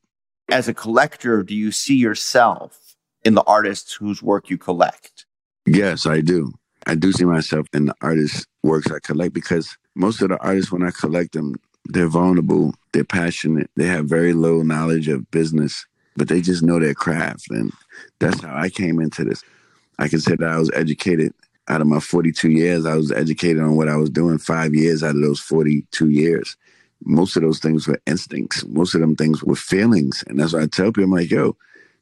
As 0.51 0.67
a 0.67 0.73
collector, 0.73 1.43
do 1.43 1.55
you 1.55 1.71
see 1.71 1.95
yourself 1.95 2.95
in 3.23 3.33
the 3.33 3.43
artists 3.43 3.93
whose 3.93 4.21
work 4.21 4.49
you 4.49 4.57
collect? 4.57 5.25
Yes, 5.65 6.05
I 6.05 6.21
do. 6.21 6.53
I 6.85 6.93
do 6.95 7.11
see 7.11 7.25
myself 7.25 7.65
in 7.73 7.85
the 7.85 7.95
artists' 8.01 8.45
works 8.61 8.91
I 8.91 8.99
collect 8.99 9.33
because 9.33 9.75
most 9.95 10.21
of 10.21 10.29
the 10.29 10.37
artists, 10.37 10.71
when 10.71 10.83
I 10.83 10.91
collect 10.91 11.33
them, 11.33 11.55
they're 11.85 12.07
vulnerable, 12.07 12.75
they're 12.91 13.03
passionate, 13.03 13.69
they 13.75 13.87
have 13.87 14.05
very 14.05 14.33
low 14.33 14.61
knowledge 14.61 15.07
of 15.07 15.29
business, 15.31 15.85
but 16.15 16.27
they 16.27 16.41
just 16.41 16.61
know 16.61 16.79
their 16.79 16.93
craft. 16.93 17.49
And 17.49 17.71
that's 18.19 18.41
how 18.41 18.55
I 18.55 18.69
came 18.69 18.99
into 18.99 19.23
this. 19.23 19.43
I 19.97 20.07
can 20.07 20.19
say 20.19 20.35
that 20.35 20.47
I 20.47 20.57
was 20.57 20.71
educated 20.73 21.33
out 21.67 21.81
of 21.81 21.87
my 21.87 21.99
42 21.99 22.49
years, 22.51 22.85
I 22.85 22.95
was 22.95 23.11
educated 23.11 23.61
on 23.61 23.75
what 23.75 23.89
I 23.89 23.95
was 23.95 24.09
doing 24.09 24.37
five 24.37 24.75
years 24.75 25.01
out 25.01 25.15
of 25.15 25.21
those 25.21 25.39
42 25.39 26.09
years. 26.09 26.55
Most 27.03 27.35
of 27.35 27.43
those 27.43 27.59
things 27.59 27.87
were 27.87 27.99
instincts. 28.05 28.65
Most 28.65 28.95
of 28.95 29.01
them 29.01 29.15
things 29.15 29.43
were 29.43 29.55
feelings. 29.55 30.23
And 30.27 30.39
that's 30.39 30.53
why 30.53 30.63
I 30.63 30.67
tell 30.67 30.87
people, 30.87 31.03
I'm 31.03 31.11
like, 31.11 31.29
yo, 31.29 31.55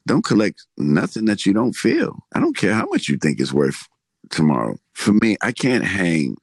don't 0.06 0.24
collect 0.24 0.66
nothing 0.78 1.24
that 1.26 1.44
you 1.46 1.52
don't 1.52 1.74
feel. 1.74 2.24
I 2.34 2.40
don't 2.40 2.56
care 2.56 2.74
how 2.74 2.86
much 2.86 3.08
you 3.08 3.16
think 3.16 3.40
it's 3.40 3.52
worth 3.52 3.86
tomorrow. 4.30 4.76
For 4.92 5.12
me, 5.12 5.36
I 5.42 5.52
can't 5.52 5.84
hang. 5.84 6.36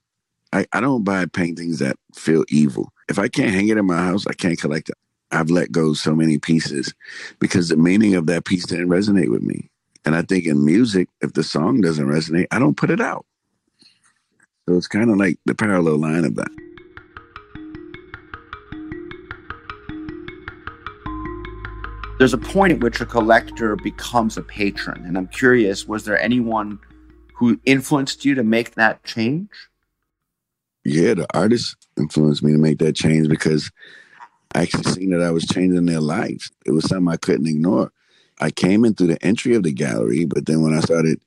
I, 0.54 0.66
I 0.74 0.82
don't 0.82 1.04
buy 1.04 1.26
paintings 1.26 1.80
that 1.80 1.96
feel 2.14 2.44
evil 2.50 2.92
if 3.12 3.20
I 3.20 3.28
can't 3.28 3.54
hang 3.54 3.68
it 3.68 3.78
in 3.78 3.86
my 3.86 3.98
house, 3.98 4.26
I 4.26 4.34
can't 4.34 4.60
collect 4.60 4.90
it. 4.90 4.96
I've 5.32 5.52
let 5.52 5.72
go 5.72 5.94
so 5.94 6.16
many 6.16 6.40
pieces 6.40 6.94
because 7.40 7.68
the 7.68 7.78
meaning 7.78 8.16
of 8.16 8.26
that 8.28 8.46
piece 8.46 8.66
didn't 8.66 8.88
resonate 8.88 9.30
with 9.30 9.44
me. 9.44 9.70
And 10.06 10.16
I 10.16 10.24
think 10.24 10.46
in 10.46 10.66
music, 10.66 11.10
if 11.22 11.34
the 11.34 11.44
song 11.44 11.82
doesn't 11.82 12.08
resonate, 12.08 12.48
I 12.52 12.58
don't 12.58 12.78
put 12.78 12.90
it 12.90 13.02
out. 13.02 13.26
So 14.68 14.78
it's 14.78 14.88
kind 14.88 15.12
of 15.12 15.18
like 15.18 15.38
the 15.46 15.54
parallel 15.54 15.98
line 15.98 16.24
of 16.24 16.36
that. 16.36 16.71
There's 22.22 22.36
a 22.36 22.38
point 22.38 22.72
at 22.72 22.82
which 22.82 23.02
a 23.02 23.06
collector 23.08 23.76
becomes 23.76 24.38
a 24.38 24.44
patron. 24.44 25.04
And 25.08 25.18
I'm 25.18 25.26
curious, 25.26 25.88
was 25.88 26.06
there 26.06 26.22
anyone 26.22 26.78
who 27.34 27.60
influenced 27.66 28.24
you 28.26 28.36
to 28.36 28.44
make 28.44 28.76
that 28.76 29.04
change? 29.04 29.50
yeah, 30.86 31.16
the 31.16 31.26
artists 31.34 31.76
influenced 31.98 32.44
me 32.44 32.52
to 32.52 32.60
make 32.60 32.78
that 32.78 32.96
change 32.96 33.28
because 33.28 33.72
I 34.54 34.62
actually 34.62 34.84
seen 34.84 35.10
that 35.10 35.24
I 35.24 35.32
was 35.32 35.48
changing 35.48 35.88
their 35.88 36.00
lives. 36.00 36.52
It 36.64 36.74
was 36.74 36.88
something 36.88 37.12
I 37.12 37.18
couldn't 37.18 37.48
ignore. 37.48 37.92
I 38.40 38.52
came 38.52 38.86
in 38.86 38.94
through 38.94 39.08
the 39.08 39.26
entry 39.26 39.56
of 39.56 39.64
the 39.64 39.74
gallery, 39.74 40.26
but 40.26 40.46
then 40.46 40.62
when 40.62 40.76
I 40.76 40.82
started 40.82 41.20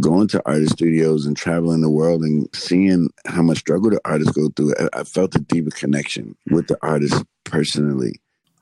going 0.00 0.28
to 0.28 0.42
artist 0.46 0.72
studios 0.72 1.26
and 1.26 1.36
traveling 1.36 1.82
the 1.82 1.90
world 1.90 2.22
and 2.22 2.48
seeing 2.54 3.10
how 3.26 3.42
much 3.42 3.58
struggle 3.58 3.90
the 3.90 4.00
artists 4.06 4.32
go 4.32 4.48
through, 4.56 4.72
I 4.94 5.04
felt 5.04 5.34
a 5.34 5.40
deeper 5.40 5.72
connection 5.72 6.34
with 6.50 6.68
the 6.68 6.78
artists 6.80 7.22
personally. 7.44 8.14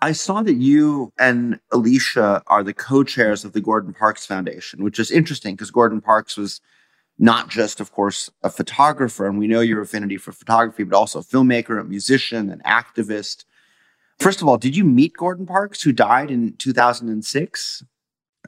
I 0.02 0.12
saw 0.12 0.42
that 0.42 0.54
you 0.54 1.12
and 1.18 1.58
Alicia 1.72 2.42
are 2.46 2.62
the 2.62 2.74
co-chairs 2.74 3.44
of 3.44 3.52
the 3.52 3.60
Gordon 3.60 3.94
Parks 3.94 4.26
Foundation, 4.26 4.84
which 4.84 4.98
is 4.98 5.10
interesting 5.10 5.54
because 5.54 5.70
Gordon 5.70 6.00
Parks 6.00 6.36
was 6.36 6.60
not 7.18 7.48
just, 7.48 7.80
of 7.80 7.92
course, 7.92 8.30
a 8.42 8.50
photographer, 8.50 9.26
and 9.26 9.38
we 9.38 9.46
know 9.46 9.60
your 9.60 9.80
affinity 9.80 10.18
for 10.18 10.32
photography, 10.32 10.84
but 10.84 10.96
also 10.96 11.20
a 11.20 11.24
filmmaker, 11.24 11.80
a 11.80 11.84
musician, 11.84 12.50
an 12.50 12.60
activist. 12.66 13.44
First 14.18 14.42
of 14.42 14.48
all, 14.48 14.58
did 14.58 14.76
you 14.76 14.84
meet 14.84 15.14
Gordon 15.14 15.46
Parks, 15.46 15.82
who 15.82 15.92
died 15.92 16.30
in 16.30 16.54
2006? 16.56 17.84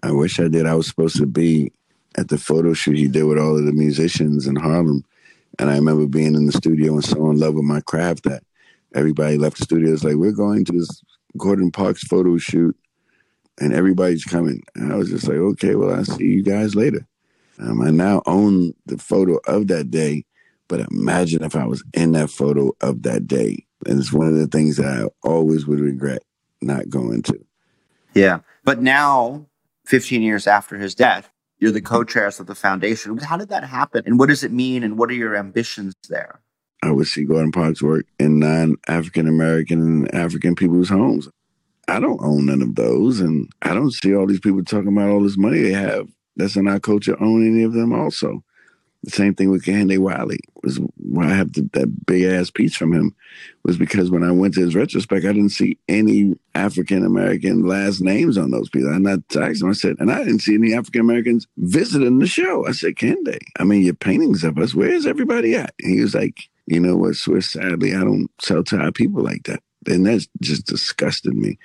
I 0.02 0.12
wish 0.12 0.38
I 0.38 0.48
did. 0.48 0.66
I 0.66 0.74
was 0.74 0.86
supposed 0.86 1.16
to 1.16 1.26
be 1.26 1.72
at 2.16 2.28
the 2.28 2.38
photo 2.38 2.74
shoot 2.74 2.96
he 2.96 3.08
did 3.08 3.24
with 3.24 3.38
all 3.38 3.58
of 3.58 3.64
the 3.64 3.72
musicians 3.72 4.46
in 4.46 4.56
Harlem. 4.56 5.04
And 5.58 5.70
I 5.70 5.74
remember 5.74 6.06
being 6.06 6.34
in 6.34 6.46
the 6.46 6.52
studio 6.52 6.92
and 6.92 7.04
so 7.04 7.30
in 7.30 7.38
love 7.38 7.54
with 7.54 7.64
my 7.64 7.80
craft 7.80 8.24
that 8.24 8.42
everybody 8.94 9.38
left 9.38 9.58
the 9.58 9.64
studio. 9.64 9.92
It's 9.92 10.04
like, 10.04 10.16
we're 10.16 10.32
going 10.32 10.64
to 10.66 10.72
this 10.72 11.02
Gordon 11.36 11.70
Parks 11.70 12.02
photo 12.04 12.38
shoot 12.38 12.76
and 13.60 13.72
everybody's 13.72 14.24
coming. 14.24 14.62
And 14.74 14.92
I 14.92 14.96
was 14.96 15.10
just 15.10 15.26
like, 15.26 15.36
okay, 15.36 15.74
well, 15.74 15.94
I'll 15.94 16.04
see 16.04 16.24
you 16.24 16.42
guys 16.42 16.74
later. 16.74 17.06
Um, 17.58 17.82
I 17.82 17.90
now 17.90 18.22
own 18.26 18.72
the 18.86 18.98
photo 18.98 19.38
of 19.46 19.66
that 19.68 19.90
day, 19.90 20.24
but 20.68 20.80
imagine 20.90 21.42
if 21.42 21.56
I 21.56 21.66
was 21.66 21.82
in 21.92 22.12
that 22.12 22.30
photo 22.30 22.70
of 22.80 23.02
that 23.02 23.26
day. 23.26 23.64
And 23.86 23.98
it's 23.98 24.12
one 24.12 24.28
of 24.28 24.34
the 24.34 24.46
things 24.46 24.76
that 24.76 24.86
I 24.86 25.28
always 25.28 25.66
would 25.66 25.80
regret 25.80 26.22
not 26.60 26.88
going 26.88 27.22
to. 27.22 27.44
Yeah. 28.14 28.40
But 28.64 28.80
now, 28.80 29.46
15 29.86 30.22
years 30.22 30.46
after 30.46 30.76
his 30.76 30.94
death, 30.94 31.30
you're 31.58 31.72
the 31.72 31.80
co-chairs 31.80 32.38
of 32.38 32.46
the 32.46 32.54
foundation. 32.54 33.16
How 33.18 33.36
did 33.36 33.48
that 33.48 33.64
happen? 33.64 34.02
And 34.06 34.18
what 34.18 34.28
does 34.28 34.44
it 34.44 34.52
mean? 34.52 34.82
And 34.84 34.98
what 34.98 35.10
are 35.10 35.14
your 35.14 35.36
ambitions 35.36 35.94
there? 36.08 36.40
I 36.82 36.90
would 36.90 37.06
see 37.06 37.24
Gordon 37.24 37.52
Parks 37.52 37.82
work 37.82 38.06
in 38.18 38.38
non 38.38 38.76
African 38.86 39.26
American 39.26 39.80
and 39.80 40.14
African 40.14 40.54
people's 40.54 40.88
homes. 40.88 41.28
I 41.88 42.00
don't 42.00 42.22
own 42.22 42.46
none 42.46 42.62
of 42.62 42.74
those. 42.74 43.20
And 43.20 43.50
I 43.62 43.74
don't 43.74 43.92
see 43.92 44.14
all 44.14 44.26
these 44.26 44.40
people 44.40 44.62
talking 44.62 44.88
about 44.88 45.08
all 45.08 45.22
this 45.22 45.38
money 45.38 45.60
they 45.60 45.72
have 45.72 46.06
that's 46.36 46.56
in 46.56 46.68
our 46.68 46.78
culture 46.78 47.20
own 47.20 47.46
any 47.46 47.64
of 47.64 47.72
them 47.72 47.92
also. 47.92 48.44
The 49.04 49.10
same 49.10 49.34
thing 49.34 49.50
with 49.50 49.64
Kehinde 49.64 49.98
Wiley 49.98 50.40
was 50.64 50.80
why 50.96 51.26
I 51.26 51.34
have 51.34 51.52
the, 51.52 51.68
that 51.72 52.04
big 52.04 52.24
ass 52.24 52.50
piece 52.50 52.76
from 52.76 52.92
him 52.92 53.14
was 53.64 53.76
because 53.76 54.10
when 54.10 54.24
I 54.24 54.32
went 54.32 54.54
to 54.54 54.60
his 54.60 54.74
retrospect, 54.74 55.24
I 55.24 55.32
didn't 55.32 55.50
see 55.50 55.78
any 55.88 56.34
African 56.56 57.04
American 57.04 57.64
last 57.64 58.00
names 58.00 58.36
on 58.36 58.50
those 58.50 58.68
people. 58.68 58.92
I 58.92 58.98
not 58.98 59.20
asked 59.36 59.62
him. 59.62 59.70
I 59.70 59.72
said, 59.72 59.96
and 60.00 60.10
I 60.10 60.18
didn't 60.18 60.40
see 60.40 60.54
any 60.54 60.74
African 60.74 61.00
Americans 61.00 61.46
visiting 61.58 62.18
the 62.18 62.26
show. 62.26 62.66
I 62.66 62.72
said, 62.72 62.96
Kehinde, 62.96 63.38
I 63.60 63.64
mean, 63.64 63.82
your 63.82 63.94
paintings 63.94 64.42
of 64.42 64.58
us, 64.58 64.74
where's 64.74 65.06
everybody 65.06 65.54
at? 65.54 65.74
And 65.80 65.94
he 65.94 66.00
was 66.00 66.14
like, 66.14 66.48
you 66.68 66.80
know 66.80 66.96
what, 66.96 67.12
Swizz, 67.12 67.44
sadly, 67.44 67.94
I 67.94 68.00
don't 68.00 68.30
sell 68.40 68.62
to 68.64 68.78
our 68.78 68.92
people 68.92 69.22
like 69.22 69.44
that. 69.44 69.62
And 69.86 70.06
that 70.06 70.26
just 70.42 70.66
disgusted 70.66 71.34
me. 71.34 71.58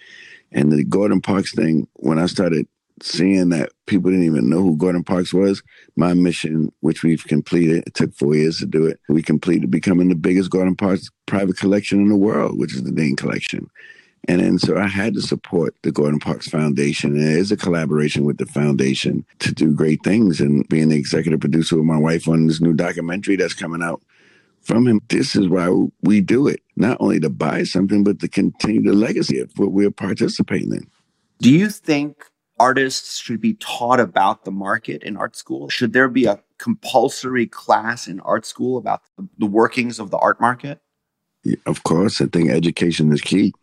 And 0.51 0.71
the 0.71 0.83
Gordon 0.83 1.19
Parks 1.19 1.53
thing, 1.53 1.87
when 1.95 2.19
I 2.19 2.27
started 2.27 2.67
seeing 3.01 3.49
that 3.49 3.69
people 3.85 4.11
didn't 4.11 4.25
even 4.25 4.49
know 4.49 4.61
who 4.61 4.77
Gordon 4.77 5.03
Parks 5.03 5.33
was, 5.33 5.61
my 5.97 6.13
mission, 6.13 6.71
which 6.79 7.03
we've 7.03 7.25
completed, 7.25 7.83
it 7.85 7.95
took 7.95 8.13
four 8.13 8.33
years 8.33 8.59
to 8.59 8.65
do 8.65 8.85
it. 8.85 8.99
We 9.09 9.21
completed 9.21 9.69
becoming 9.69 10.07
the 10.07 10.15
biggest 10.15 10.51
Gordon 10.51 10.75
Parks 10.75 11.09
private 11.25 11.57
collection 11.57 11.99
in 11.99 12.07
the 12.07 12.15
world, 12.15 12.57
which 12.57 12.73
is 12.73 12.83
the 12.83 12.91
Dean 12.91 13.17
Collection. 13.17 13.69
And 14.29 14.39
then 14.39 14.57
so 14.57 14.77
I 14.77 14.87
had 14.87 15.15
to 15.15 15.21
support 15.21 15.75
the 15.81 15.91
Gordon 15.91 16.19
Parks 16.19 16.47
Foundation. 16.47 17.17
And 17.17 17.23
it 17.23 17.37
is 17.37 17.51
a 17.51 17.57
collaboration 17.57 18.23
with 18.23 18.37
the 18.37 18.45
foundation 18.45 19.25
to 19.39 19.53
do 19.53 19.73
great 19.73 20.01
things. 20.05 20.39
And 20.39 20.65
being 20.69 20.89
the 20.89 20.95
executive 20.95 21.41
producer 21.41 21.75
with 21.75 21.85
my 21.85 21.97
wife 21.97 22.29
on 22.29 22.47
this 22.47 22.61
new 22.61 22.73
documentary 22.73 23.35
that's 23.35 23.53
coming 23.53 23.83
out 23.83 24.01
from 24.63 24.87
him, 24.87 25.01
this 25.09 25.35
is 25.35 25.47
why 25.47 25.69
we 26.01 26.21
do 26.21 26.47
it. 26.47 26.61
Not 26.75 26.97
only 26.99 27.19
to 27.19 27.29
buy 27.29 27.63
something, 27.63 28.03
but 28.03 28.19
to 28.19 28.27
continue 28.27 28.81
the 28.81 28.93
legacy 28.93 29.39
of 29.39 29.51
what 29.57 29.71
we're 29.71 29.91
participating 29.91 30.73
in. 30.73 30.87
Do 31.39 31.51
you 31.51 31.69
think 31.69 32.25
artists 32.59 33.17
should 33.17 33.41
be 33.41 33.55
taught 33.55 33.99
about 33.99 34.45
the 34.45 34.51
market 34.51 35.03
in 35.03 35.17
art 35.17 35.35
school? 35.35 35.69
Should 35.69 35.93
there 35.93 36.07
be 36.07 36.25
a 36.25 36.39
compulsory 36.57 37.45
class 37.45 38.07
in 38.07 38.19
art 38.21 38.45
school 38.45 38.77
about 38.77 39.01
the 39.37 39.45
workings 39.45 39.99
of 39.99 40.11
the 40.11 40.17
art 40.17 40.39
market? 40.39 40.79
Yeah, 41.43 41.57
of 41.65 41.83
course, 41.83 42.21
I 42.21 42.27
think 42.27 42.49
education 42.49 43.11
is 43.11 43.21
key. 43.21 43.53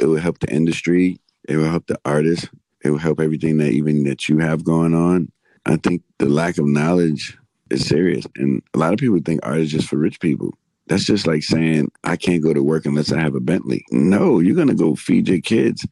It 0.00 0.06
will 0.06 0.16
help 0.16 0.38
the 0.38 0.50
industry. 0.50 1.20
It 1.46 1.56
will 1.56 1.68
help 1.68 1.86
the 1.86 2.00
artists. 2.04 2.48
It 2.82 2.90
will 2.90 2.98
help 2.98 3.20
everything 3.20 3.58
that 3.58 3.70
even 3.70 4.04
that 4.04 4.28
you 4.28 4.38
have 4.38 4.64
going 4.64 4.94
on. 4.94 5.30
I 5.66 5.76
think 5.76 6.02
the 6.18 6.26
lack 6.26 6.56
of 6.56 6.66
knowledge 6.66 7.36
is 7.70 7.86
serious, 7.86 8.26
and 8.36 8.62
a 8.74 8.78
lot 8.78 8.92
of 8.92 8.98
people 8.98 9.18
think 9.24 9.40
art 9.42 9.58
is 9.58 9.70
just 9.70 9.88
for 9.88 9.96
rich 9.96 10.20
people. 10.20 10.54
That's 10.86 11.04
just 11.04 11.26
like 11.26 11.42
saying 11.42 11.90
I 12.04 12.16
can't 12.16 12.42
go 12.42 12.54
to 12.54 12.62
work 12.62 12.86
unless 12.86 13.12
I 13.12 13.20
have 13.20 13.34
a 13.34 13.40
Bentley. 13.40 13.84
No, 13.90 14.40
you're 14.40 14.56
gonna 14.56 14.74
go 14.74 14.94
feed 14.94 15.28
your 15.28 15.40
kids 15.40 15.86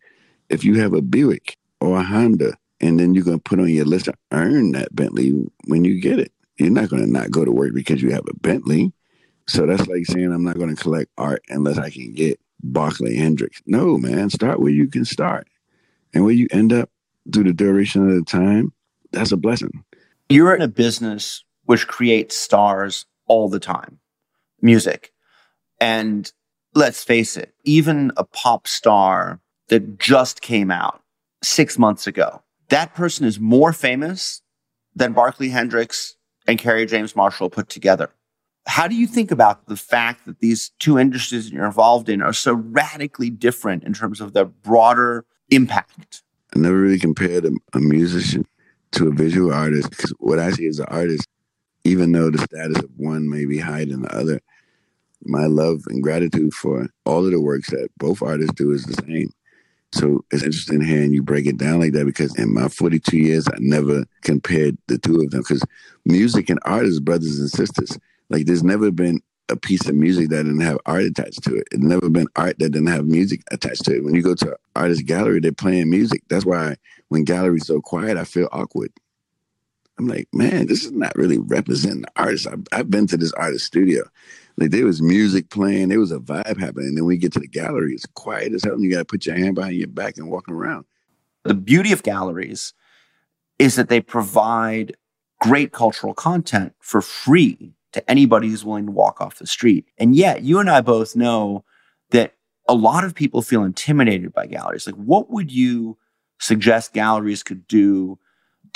if 0.49 0.65
you 0.65 0.81
have 0.81 0.93
a 0.93 1.03
Buick 1.03 1.57
or 1.81 1.99
a 1.99 2.03
Honda, 2.03 2.55
and 2.81 2.99
then 2.99 3.15
you're 3.15 3.25
going 3.25 3.39
to 3.39 3.43
put 3.43 3.61
on 3.61 3.69
your 3.69 3.85
list 3.85 4.07
to 4.07 4.15
earn 4.33 4.73
that 4.73 4.95
Bentley 4.95 5.33
when 5.67 5.85
you 5.85 6.01
get 6.01 6.19
it. 6.19 6.33
You're 6.59 6.71
not 6.71 6.89
going 6.89 7.05
to 7.05 7.11
not 7.11 7.31
go 7.31 7.45
to 7.45 7.53
work 7.53 7.75
because 7.75 8.03
you 8.03 8.11
have 8.13 8.25
a 8.29 8.35
Bentley. 8.35 8.93
So 9.49 9.67
that's 9.67 9.87
like 9.87 10.07
saying 10.07 10.33
I'm 10.33 10.45
not 10.45 10.59
going 10.59 10.75
to 10.75 10.83
collect 10.83 11.11
art 11.19 11.43
unless 11.49 11.79
I 11.79 11.91
can 11.91 12.13
get 12.13 12.41
Barkley 12.63 13.17
Hendricks. 13.17 13.63
No, 13.67 13.99
man, 13.99 14.31
start 14.31 14.61
where 14.61 14.73
you 14.73 14.89
can 14.89 15.05
start. 15.05 15.49
And 16.15 16.25
where 16.25 16.33
you 16.33 16.49
end 16.51 16.73
up 16.73 16.91
through 17.33 17.45
the 17.45 17.53
duration 17.53 18.09
of 18.09 18.15
the 18.15 18.23
time, 18.23 18.73
that's 19.13 19.33
a 19.33 19.37
blessing. 19.37 19.85
You're 20.29 20.55
in 20.55 20.63
a 20.63 20.69
business 20.69 21.45
which 21.67 21.87
creates 21.87 22.37
stars 22.37 23.07
all 23.27 23.49
the 23.49 23.61
time, 23.61 23.99
music. 24.63 25.13
And 25.81 26.31
let's 26.75 27.05
face 27.05 27.37
it, 27.37 27.55
even 27.65 28.13
a 28.17 28.25
pop 28.25 28.67
star 28.67 29.41
that 29.69 29.99
just 29.99 30.41
came 30.41 30.71
out 30.71 31.03
six 31.43 31.79
months 31.79 32.07
ago. 32.07 32.43
That 32.69 32.95
person 32.95 33.27
is 33.27 33.39
more 33.39 33.73
famous 33.73 34.43
than 34.95 35.13
Barkley 35.13 35.51
Hendricks 35.51 36.17
and 36.47 36.59
Kerry 36.59 36.87
James 36.87 37.15
Marshall 37.15 37.51
put 37.51 37.69
together. 37.69 38.11
How 38.67 38.89
do 38.89 38.97
you 38.97 39.07
think 39.07 39.31
about 39.31 39.67
the 39.67 39.77
fact 39.77 40.27
that 40.27 40.41
these 40.41 40.71
two 40.81 40.99
industries 40.99 41.45
that 41.45 41.55
you're 41.55 41.67
involved 41.67 42.09
in 42.09 42.21
are 42.21 42.33
so 42.33 42.55
radically 42.55 43.31
different 43.31 43.85
in 43.85 43.93
terms 43.93 44.21
of 44.21 44.33
their 44.33 44.45
broader 44.45 45.25
impact? 45.51 46.23
I 46.55 46.59
never 46.59 46.77
really 46.77 46.99
compared 46.99 47.45
a, 47.45 47.53
a 47.75 47.79
musician 47.79 48.45
to 48.93 49.09
a 49.09 49.13
visual 49.13 49.53
artist 49.53 49.91
because 49.91 50.13
what 50.19 50.39
I 50.39 50.51
see 50.51 50.67
as 50.67 50.81
an 50.81 50.87
artist, 50.89 51.29
even 51.87 52.13
though 52.13 52.31
the 52.31 52.39
status 52.39 52.79
of 52.79 52.91
one 52.97 53.31
may 53.31 53.45
be 53.47 53.59
higher 53.59 53.87
than 53.87 54.03
the 54.03 54.15
other, 54.15 54.41
my 55.25 55.47
love 55.47 55.83
and 55.89 56.03
gratitude 56.03 56.53
for 56.53 56.89
all 57.05 57.25
of 57.25 57.31
the 57.31 57.41
works 57.41 57.71
that 57.71 57.89
both 57.99 58.23
artists 58.23 58.55
do 58.55 58.73
is 58.73 58.85
the 58.85 59.03
same. 59.07 59.31
So 59.93 60.25
it's 60.31 60.43
interesting 60.43 60.83
hearing 60.83 61.13
you 61.13 61.23
break 61.23 61.47
it 61.47 61.59
down 61.59 61.81
like 61.81 61.93
that 61.93 62.05
because 62.05 62.37
in 62.37 62.53
my 62.53 62.69
42 62.69 63.17
years, 63.17 63.47
I 63.49 63.57
never 63.59 64.05
compared 64.23 64.77
the 64.89 64.99
two 64.99 65.21
of 65.21 65.31
them 65.31 65.41
because 65.41 65.63
music 66.05 66.51
and 66.51 66.59
art 66.65 66.87
is 66.87 67.01
brothers 67.01 67.39
and 67.39 67.49
sisters. 67.49 67.97
Like 68.29 68.47
there's 68.47 68.65
never 68.65 68.91
been 68.91 69.21
a 69.49 69.57
piece 69.57 69.89
of 69.89 69.95
music 69.95 70.29
that 70.31 70.43
didn't 70.43 70.61
have 70.61 70.79
art 70.87 71.05
attached 71.05 71.45
to 71.45 71.55
it. 71.55 71.69
It's 71.71 71.83
never 71.83 72.11
been 72.11 72.27
art 72.35 72.59
that 72.59 72.71
didn't 72.71 72.89
have 72.89 73.07
music 73.07 73.43
attached 73.53 73.85
to 73.85 73.95
it. 73.95 74.05
When 74.05 74.15
you 74.15 74.23
go 74.23 74.35
to 74.35 74.49
an 74.49 74.57
artist 74.75 75.07
gallery, 75.07 75.39
they're 75.39 75.53
playing 75.53 75.89
music. 75.89 76.23
That's 76.29 76.45
why 76.45 76.77
when 77.09 77.25
gallery's 77.25 77.67
so 77.67 77.81
quiet, 77.81 78.17
I 78.17 78.25
feel 78.25 78.49
awkward. 78.51 78.91
I'm 79.99 80.07
like, 80.07 80.29
man, 80.33 80.67
this 80.67 80.85
is 80.85 80.93
not 80.93 81.15
really 81.17 81.39
representing 81.39 82.03
the 82.03 82.13
artist. 82.17 82.47
I've, 82.47 82.67
I've 82.73 82.91
been 82.91 83.07
to 83.09 83.17
this 83.17 83.33
artist 83.33 83.65
studio. 83.65 84.05
Like 84.59 84.71
there 84.71 84.87
was 84.87 85.03
music 85.03 85.51
playing, 85.51 85.89
there 85.89 86.01
was 86.01 86.13
a 86.13 86.19
vibe 86.19 86.59
happening. 86.59 86.89
And 86.89 86.97
then 86.97 87.05
we 87.05 87.17
get 87.17 87.33
to 87.33 87.41
the 87.41 87.49
gallery, 87.49 87.93
it's 87.93 88.07
quiet 88.07 88.53
as 88.53 88.65
hell, 88.65 88.75
and 88.75 88.83
you 88.83 88.91
got 88.91 88.99
to 88.99 89.05
put 89.05 89.27
your 89.27 89.37
hand 89.37 89.55
behind 89.55 89.77
your 89.77 89.89
back 89.89 90.17
and 90.17 90.31
walk 90.31 90.49
around. 90.49 90.85
The 91.45 91.55
beauty 91.55 91.93
of 91.93 92.03
galleries 92.03 92.75
is 93.59 93.77
that 93.77 93.89
they 93.89 94.01
provide 94.01 94.97
great 95.41 95.73
cultural 95.73 96.15
content 96.15 96.75
for 96.81 97.01
free 97.01 97.75
to 97.93 98.11
anybody 98.11 98.49
who's 98.49 98.65
willing 98.65 98.87
to 98.87 98.93
walk 98.93 99.21
off 99.21 99.39
the 99.39 99.47
street. 99.47 99.87
And 99.99 100.15
yet, 100.15 100.43
you 100.43 100.59
and 100.59 100.69
I 100.69 100.81
both 100.81 101.17
know 101.17 101.65
that 102.11 102.35
a 102.69 102.75
lot 102.75 103.05
of 103.05 103.15
people 103.15 103.43
feel 103.43 103.63
intimidated 103.65 104.33
by 104.33 104.47
galleries. 104.47 104.87
Like, 104.87 104.97
what 104.97 105.31
would 105.31 105.51
you 105.51 105.97
suggest 106.39 106.93
galleries 106.93 107.43
could 107.43 107.67
do 107.67 108.19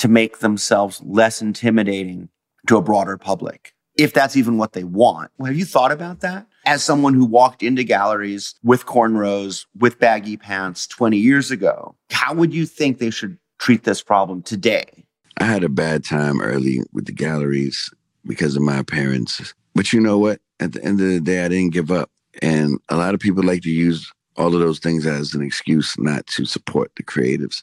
to 0.00 0.08
make 0.08 0.38
themselves 0.38 1.00
less 1.02 1.40
intimidating 1.40 2.28
to 2.66 2.76
a 2.76 2.82
broader 2.82 3.16
public? 3.16 3.74
if 4.00 4.14
that's 4.14 4.36
even 4.36 4.56
what 4.56 4.72
they 4.72 4.84
want. 4.84 5.30
Have 5.44 5.56
you 5.56 5.66
thought 5.66 5.92
about 5.92 6.20
that? 6.20 6.46
As 6.64 6.82
someone 6.82 7.12
who 7.12 7.26
walked 7.26 7.62
into 7.62 7.84
galleries 7.84 8.54
with 8.62 8.86
cornrows, 8.86 9.66
with 9.78 9.98
baggy 9.98 10.38
pants 10.38 10.86
20 10.86 11.18
years 11.18 11.50
ago, 11.50 11.94
how 12.10 12.32
would 12.34 12.54
you 12.54 12.64
think 12.64 12.98
they 12.98 13.10
should 13.10 13.36
treat 13.58 13.84
this 13.84 14.02
problem 14.02 14.42
today? 14.42 15.04
I 15.38 15.44
had 15.44 15.64
a 15.64 15.68
bad 15.68 16.04
time 16.04 16.40
early 16.40 16.80
with 16.92 17.06
the 17.06 17.12
galleries 17.12 17.90
because 18.26 18.56
of 18.56 18.62
my 18.62 18.78
appearance. 18.78 19.54
But 19.74 19.92
you 19.92 20.00
know 20.00 20.18
what? 20.18 20.40
At 20.60 20.72
the 20.72 20.82
end 20.82 21.00
of 21.00 21.06
the 21.06 21.20
day, 21.20 21.44
I 21.44 21.48
didn't 21.48 21.72
give 21.72 21.90
up. 21.90 22.10
And 22.40 22.78
a 22.88 22.96
lot 22.96 23.14
of 23.14 23.20
people 23.20 23.42
like 23.42 23.62
to 23.62 23.70
use 23.70 24.10
all 24.36 24.54
of 24.54 24.60
those 24.60 24.78
things 24.78 25.06
as 25.06 25.34
an 25.34 25.42
excuse 25.42 25.94
not 25.98 26.26
to 26.28 26.46
support 26.46 26.92
the 26.96 27.02
creatives 27.02 27.62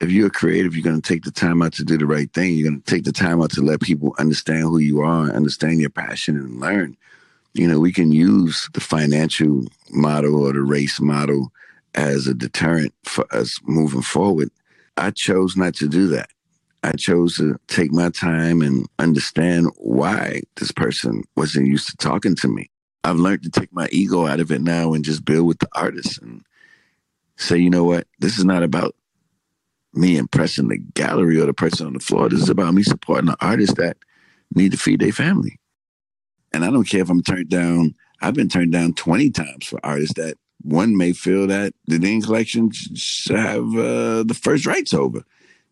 if 0.00 0.10
you're 0.10 0.28
a 0.28 0.30
creative, 0.30 0.74
you're 0.74 0.84
going 0.84 1.00
to 1.00 1.08
take 1.08 1.24
the 1.24 1.30
time 1.30 1.62
out 1.62 1.72
to 1.74 1.84
do 1.84 1.98
the 1.98 2.06
right 2.06 2.32
thing. 2.32 2.54
You're 2.54 2.70
going 2.70 2.82
to 2.82 2.90
take 2.90 3.04
the 3.04 3.12
time 3.12 3.42
out 3.42 3.50
to 3.52 3.62
let 3.62 3.80
people 3.80 4.14
understand 4.18 4.62
who 4.62 4.78
you 4.78 5.00
are, 5.00 5.30
understand 5.30 5.80
your 5.80 5.90
passion, 5.90 6.36
and 6.36 6.60
learn. 6.60 6.96
You 7.54 7.66
know, 7.66 7.80
we 7.80 7.92
can 7.92 8.12
use 8.12 8.68
the 8.74 8.80
financial 8.80 9.64
model 9.90 10.46
or 10.46 10.52
the 10.52 10.60
race 10.60 11.00
model 11.00 11.52
as 11.94 12.26
a 12.26 12.34
deterrent 12.34 12.94
for 13.04 13.26
us 13.34 13.58
moving 13.64 14.02
forward. 14.02 14.50
I 14.96 15.10
chose 15.10 15.56
not 15.56 15.74
to 15.76 15.88
do 15.88 16.06
that. 16.08 16.30
I 16.84 16.92
chose 16.92 17.36
to 17.38 17.58
take 17.66 17.90
my 17.90 18.10
time 18.10 18.62
and 18.62 18.86
understand 19.00 19.70
why 19.76 20.42
this 20.56 20.70
person 20.70 21.24
wasn't 21.36 21.66
used 21.66 21.88
to 21.88 21.96
talking 21.96 22.36
to 22.36 22.48
me. 22.48 22.70
I've 23.02 23.16
learned 23.16 23.42
to 23.44 23.50
take 23.50 23.72
my 23.72 23.88
ego 23.90 24.26
out 24.26 24.38
of 24.38 24.52
it 24.52 24.60
now 24.60 24.92
and 24.92 25.04
just 25.04 25.24
build 25.24 25.48
with 25.48 25.58
the 25.58 25.68
artist 25.74 26.22
and 26.22 26.44
say, 27.36 27.56
you 27.56 27.70
know 27.70 27.84
what, 27.84 28.06
this 28.20 28.38
is 28.38 28.44
not 28.44 28.62
about 28.62 28.94
me 29.94 30.16
impressing 30.16 30.68
the 30.68 30.78
gallery 30.78 31.40
or 31.40 31.46
the 31.46 31.54
person 31.54 31.86
on 31.86 31.92
the 31.94 32.00
floor. 32.00 32.28
This 32.28 32.42
is 32.42 32.48
about 32.48 32.74
me 32.74 32.82
supporting 32.82 33.26
the 33.26 33.36
artists 33.40 33.76
that 33.76 33.96
need 34.54 34.72
to 34.72 34.78
feed 34.78 35.00
their 35.00 35.12
family. 35.12 35.58
And 36.52 36.64
I 36.64 36.70
don't 36.70 36.84
care 36.84 37.02
if 37.02 37.10
I'm 37.10 37.22
turned 37.22 37.48
down. 37.48 37.94
I've 38.20 38.34
been 38.34 38.48
turned 38.48 38.72
down 38.72 38.94
20 38.94 39.30
times 39.30 39.66
for 39.66 39.78
artists 39.84 40.14
that 40.14 40.36
one 40.62 40.96
may 40.96 41.12
feel 41.12 41.46
that 41.46 41.72
the 41.86 41.98
Dean 41.98 42.20
collection 42.20 42.70
should 42.72 43.38
have 43.38 43.64
uh, 43.76 44.24
the 44.24 44.38
first 44.40 44.66
rights 44.66 44.92
over 44.92 45.24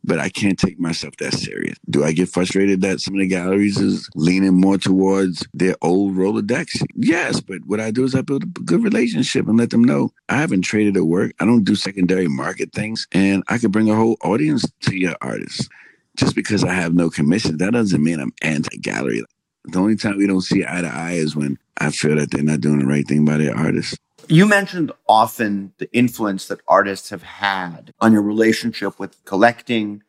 but 0.06 0.20
I 0.20 0.28
can't 0.28 0.58
take 0.58 0.78
myself 0.78 1.16
that 1.16 1.34
serious. 1.34 1.76
Do 1.90 2.04
I 2.04 2.12
get 2.12 2.28
frustrated 2.28 2.80
that 2.82 3.00
some 3.00 3.14
of 3.14 3.20
the 3.20 3.26
galleries 3.26 3.78
is 3.78 4.08
leaning 4.14 4.54
more 4.54 4.78
towards 4.78 5.46
their 5.52 5.74
old 5.82 6.14
Rolodex? 6.14 6.84
Yes, 6.94 7.40
but 7.40 7.58
what 7.66 7.80
I 7.80 7.90
do 7.90 8.04
is 8.04 8.14
I 8.14 8.22
build 8.22 8.44
a 8.44 8.46
good 8.46 8.82
relationship 8.82 9.48
and 9.48 9.58
let 9.58 9.70
them 9.70 9.82
know 9.84 10.12
I 10.28 10.36
haven't 10.36 10.62
traded 10.62 10.96
at 10.96 11.04
work. 11.04 11.32
I 11.40 11.44
don't 11.44 11.64
do 11.64 11.74
secondary 11.74 12.28
market 12.28 12.72
things, 12.72 13.06
and 13.12 13.42
I 13.48 13.58
can 13.58 13.70
bring 13.70 13.90
a 13.90 13.96
whole 13.96 14.16
audience 14.22 14.64
to 14.82 14.96
your 14.96 15.16
artists. 15.20 15.68
Just 16.16 16.34
because 16.34 16.64
I 16.64 16.72
have 16.72 16.94
no 16.94 17.10
commission, 17.10 17.58
that 17.58 17.72
doesn't 17.72 18.02
mean 18.02 18.20
I'm 18.20 18.32
anti-gallery. 18.42 19.24
The 19.64 19.78
only 19.78 19.96
time 19.96 20.16
we 20.16 20.26
don't 20.26 20.40
see 20.40 20.64
eye 20.64 20.80
to 20.80 20.88
eye 20.88 21.14
is 21.14 21.34
when 21.34 21.58
I 21.78 21.90
feel 21.90 22.16
that 22.16 22.30
they're 22.30 22.42
not 22.42 22.60
doing 22.60 22.78
the 22.78 22.86
right 22.86 23.06
thing 23.06 23.24
by 23.24 23.36
their 23.36 23.54
artists. 23.54 23.98
You 24.28 24.46
mentioned 24.46 24.92
often 25.08 25.72
the 25.78 25.92
influence 25.92 26.48
that 26.48 26.60
artists 26.66 27.10
have 27.10 27.22
had 27.22 27.94
on 28.00 28.12
your 28.12 28.22
relationship 28.22 28.98
with 28.98 29.24
collecting 29.24 30.02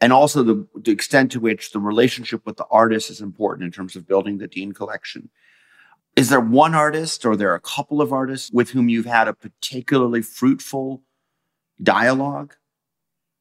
and 0.00 0.12
also 0.12 0.42
the, 0.42 0.66
the, 0.74 0.90
extent 0.90 1.30
to 1.32 1.40
which 1.40 1.70
the 1.70 1.78
relationship 1.78 2.44
with 2.44 2.56
the 2.56 2.66
artist 2.72 3.08
is 3.08 3.20
important 3.20 3.66
in 3.66 3.70
terms 3.70 3.94
of 3.94 4.08
building 4.08 4.38
the 4.38 4.48
Dean 4.48 4.72
collection. 4.72 5.30
Is 6.16 6.28
there 6.28 6.40
one 6.40 6.74
artist 6.74 7.24
or 7.24 7.32
are 7.32 7.36
there 7.36 7.54
a 7.54 7.60
couple 7.60 8.02
of 8.02 8.12
artists 8.12 8.50
with 8.52 8.70
whom 8.70 8.88
you've 8.88 9.06
had 9.06 9.28
a 9.28 9.32
particularly 9.32 10.22
fruitful 10.22 11.02
dialogue? 11.80 12.56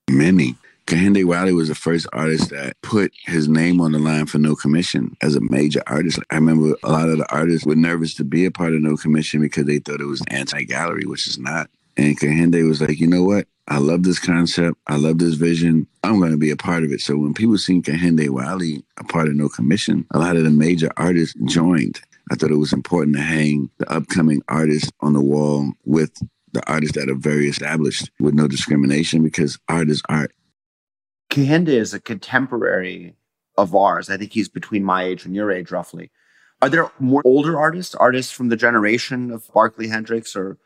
Many. 0.07 0.55
Kehinde 0.87 1.23
Wiley 1.23 1.53
was 1.53 1.69
the 1.69 1.75
first 1.75 2.07
artist 2.11 2.49
that 2.49 2.75
put 2.81 3.13
his 3.25 3.47
name 3.47 3.79
on 3.79 3.93
the 3.93 3.99
line 3.99 4.25
for 4.25 4.39
No 4.39 4.55
Commission 4.55 5.15
as 5.21 5.35
a 5.35 5.41
major 5.41 5.81
artist. 5.87 6.19
I 6.29 6.35
remember 6.35 6.75
a 6.83 6.91
lot 6.91 7.09
of 7.09 7.17
the 7.17 7.31
artists 7.33 7.65
were 7.65 7.75
nervous 7.75 8.13
to 8.15 8.23
be 8.23 8.45
a 8.45 8.51
part 8.51 8.73
of 8.73 8.81
No 8.81 8.97
Commission 8.97 9.41
because 9.41 9.65
they 9.65 9.79
thought 9.79 10.01
it 10.01 10.05
was 10.05 10.21
anti-gallery, 10.27 11.05
which 11.05 11.27
is 11.27 11.37
not. 11.37 11.69
And 11.97 12.19
Kehinde 12.19 12.67
was 12.67 12.81
like, 12.81 12.99
you 12.99 13.07
know 13.07 13.23
what? 13.23 13.47
I 13.67 13.77
love 13.77 14.03
this 14.03 14.19
concept. 14.19 14.77
I 14.87 14.97
love 14.97 15.19
this 15.19 15.35
vision. 15.35 15.87
I'm 16.03 16.19
going 16.19 16.31
to 16.31 16.37
be 16.37 16.51
a 16.51 16.57
part 16.57 16.83
of 16.83 16.91
it. 16.91 16.99
So 16.99 17.15
when 17.15 17.33
people 17.33 17.57
seen 17.57 17.83
Kehinde 17.83 18.29
Wiley 18.29 18.83
a 18.97 19.03
part 19.03 19.27
of 19.27 19.35
No 19.35 19.47
Commission, 19.47 20.05
a 20.11 20.19
lot 20.19 20.35
of 20.35 20.43
the 20.43 20.49
major 20.49 20.89
artists 20.97 21.35
joined. 21.45 22.01
I 22.31 22.35
thought 22.35 22.51
it 22.51 22.55
was 22.55 22.73
important 22.73 23.15
to 23.15 23.21
hang 23.21 23.69
the 23.77 23.89
upcoming 23.91 24.41
artists 24.47 24.89
on 24.99 25.13
the 25.13 25.21
wall 25.21 25.71
with 25.85 26.11
the 26.53 26.69
artists 26.69 26.97
that 26.97 27.09
are 27.09 27.15
very 27.15 27.47
established 27.47 28.09
with 28.19 28.33
no 28.33 28.47
discrimination 28.47 29.23
because 29.23 29.57
art 29.69 29.89
is 29.89 30.01
art. 30.09 30.33
Kehinde 31.31 31.69
is 31.69 31.93
a 31.93 31.99
contemporary 31.99 33.15
of 33.57 33.73
ours. 33.73 34.09
I 34.09 34.17
think 34.17 34.33
he's 34.33 34.49
between 34.49 34.83
my 34.83 35.03
age 35.03 35.25
and 35.25 35.33
your 35.33 35.51
age, 35.51 35.71
roughly. 35.71 36.11
Are 36.61 36.69
there 36.69 36.91
more 36.99 37.21
older 37.25 37.57
artists, 37.57 37.95
artists 37.95 38.31
from 38.31 38.49
the 38.49 38.57
generation 38.57 39.31
of 39.31 39.49
Barkley 39.53 39.87
Hendricks 39.87 40.35
or 40.35 40.57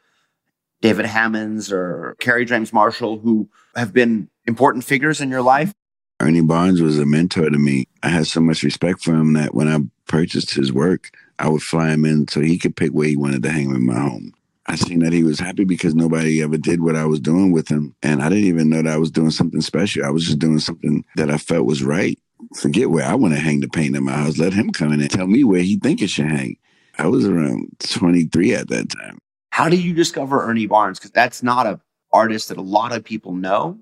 David 0.82 1.06
Hammons 1.06 1.72
or 1.72 2.18
Kerry 2.20 2.46
James 2.46 2.74
Marshall 2.74 3.20
who 3.20 3.48
have 3.76 3.94
been 3.94 4.28
important 4.46 4.84
figures 4.84 5.22
in 5.22 5.30
your 5.30 5.44
life? 5.44 5.72
Ernie 6.20 6.42
Barnes 6.42 6.82
was 6.82 6.98
a 6.98 7.06
mentor 7.06 7.50
to 7.50 7.58
me. 7.58 7.88
I 8.02 8.10
had 8.10 8.26
so 8.26 8.40
much 8.40 8.64
respect 8.64 9.04
for 9.04 9.14
him 9.14 9.34
that 9.34 9.54
when 9.54 9.68
I 9.68 9.80
purchased 10.08 10.56
his 10.56 10.74
work, 10.74 11.12
I 11.38 11.48
would 11.48 11.62
fly 11.62 11.92
him 11.92 12.06
in 12.06 12.28
so 12.28 12.42
he 12.42 12.58
could 12.58 12.76
pick 12.76 12.92
where 12.92 13.08
he 13.08 13.16
wanted 13.16 13.44
to 13.44 13.52
hang 13.52 13.70
him 13.70 13.76
in 13.76 13.86
my 13.86 14.00
home. 14.00 14.34
I 14.68 14.76
seen 14.76 15.00
that 15.00 15.14
he 15.14 15.24
was 15.24 15.40
happy 15.40 15.64
because 15.64 15.94
nobody 15.94 16.42
ever 16.42 16.58
did 16.58 16.82
what 16.82 16.96
I 16.96 17.06
was 17.06 17.20
doing 17.20 17.52
with 17.52 17.68
him. 17.68 17.96
And 18.02 18.22
I 18.22 18.30
didn't 18.30 18.46
even 18.46 18.70
know 18.70 18.82
that 18.82 18.94
I 18.94 18.98
was 18.98 19.12
doing 19.12 19.30
something 19.32 19.62
special. 19.62 20.04
I 20.04 20.10
was 20.10 20.26
just 20.26 20.40
doing 20.40 20.60
something 20.60 21.06
that 21.16 21.30
I 21.30 21.38
felt 21.38 21.68
was 21.68 21.84
right. 21.84 22.18
Forget 22.56 22.90
where 22.90 23.06
I 23.06 23.14
want 23.16 23.34
to 23.34 23.40
hang 23.40 23.60
the 23.60 23.70
paint 23.70 23.96
in 23.96 24.04
my 24.04 24.14
house. 24.14 24.38
Let 24.38 24.54
him 24.54 24.72
come 24.72 24.92
in 24.92 25.02
and 25.02 25.10
tell 25.10 25.28
me 25.28 25.44
where 25.44 25.62
he 25.62 25.78
think 25.78 26.02
it 26.02 26.10
should 26.10 26.28
hang. 26.28 26.58
I 26.98 27.08
was 27.08 27.26
around 27.26 27.68
23 27.80 28.56
at 28.56 28.70
that 28.70 28.90
time. 28.90 29.20
How 29.52 29.70
did 29.70 29.84
you 29.84 29.94
discover 29.94 30.44
Ernie 30.44 30.66
Barnes? 30.66 31.00
Because 31.00 31.12
that's 31.12 31.44
not 31.44 31.68
an 31.68 31.80
artist 32.12 32.50
that 32.50 32.58
a 32.58 32.62
lot 32.62 32.92
of 32.92 33.04
people 33.04 33.34
know. 33.34 33.80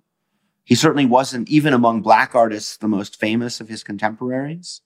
He 0.66 0.76
certainly 0.76 1.06
wasn't, 1.06 1.50
even 1.50 1.74
among 1.74 2.02
black 2.02 2.36
artists, 2.36 2.78
the 2.78 2.88
most 2.88 3.20
famous 3.20 3.60
of 3.60 3.68
his 3.68 3.84
contemporaries. 3.84 4.82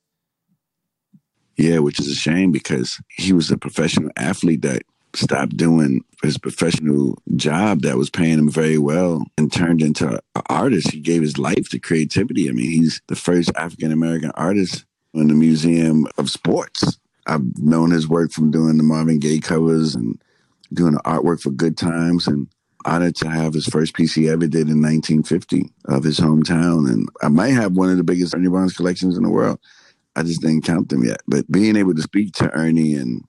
Yeah, 1.56 1.80
which 1.80 2.00
is 2.00 2.08
a 2.08 2.16
shame 2.16 2.52
because 2.52 3.02
he 3.10 3.34
was 3.34 3.50
a 3.50 3.58
professional 3.58 4.12
athlete 4.16 4.62
that 4.62 4.84
stopped 5.18 5.58
doing 5.58 6.04
his 6.24 6.38
professional 6.38 7.18
job 7.36 7.82
that 7.82 7.98
was 7.98 8.10
paying 8.10 8.40
him 8.40 8.50
very 8.50 8.78
well 8.78 9.24
and 9.38 9.52
turned 9.52 9.82
into 9.82 10.08
an 10.08 10.42
artist. 10.48 10.92
He 10.92 11.00
gave 11.00 11.22
his 11.22 11.38
life 11.38 11.70
to 11.70 11.80
creativity. 11.80 12.50
I 12.50 12.52
mean, 12.52 12.70
he's 12.70 13.02
the 13.08 13.16
first 13.16 13.52
African 13.56 13.92
American 13.92 14.32
artist 14.32 14.86
in 15.14 15.28
the 15.28 15.34
Museum 15.34 16.08
of 16.18 16.30
Sports. 16.30 16.98
I've 17.26 17.58
known 17.58 17.92
his 17.92 18.08
work 18.08 18.32
from 18.32 18.52
doing 18.52 18.78
the 18.78 18.84
Marvin 18.84 19.20
Gaye 19.20 19.40
covers 19.40 19.96
and 19.96 20.22
doing 20.74 20.94
the 20.94 21.00
artwork 21.00 21.42
for 21.42 21.52
Good 21.52 21.78
Times 21.78 22.28
and 22.28 22.48
honored 22.86 23.16
to 23.18 23.30
have 23.30 23.54
his 23.54 23.66
first 23.66 23.94
piece 23.96 24.14
he 24.14 24.30
ever 24.30 24.48
did 24.48 24.70
in 24.70 24.82
1950 24.82 25.72
of 25.86 26.04
his 26.04 26.20
hometown. 26.20 26.90
And 26.90 27.10
I 27.22 27.28
might 27.28 27.50
have 27.50 27.74
one 27.74 27.90
of 27.90 27.98
the 27.98 28.04
biggest 28.04 28.34
Ernie 28.34 28.50
Barnes 28.50 28.76
collections 28.76 29.18
in 29.18 29.24
the 29.24 29.30
world. 29.30 29.60
I 30.16 30.24
just 30.24 30.42
didn't 30.42 30.64
count 30.64 30.90
them 30.90 31.04
yet. 31.04 31.22
But 31.28 31.52
being 31.52 31.76
able 31.76 31.94
to 31.94 32.02
speak 32.02 32.34
to 32.36 32.50
Ernie 32.52 32.96
and 32.96 33.24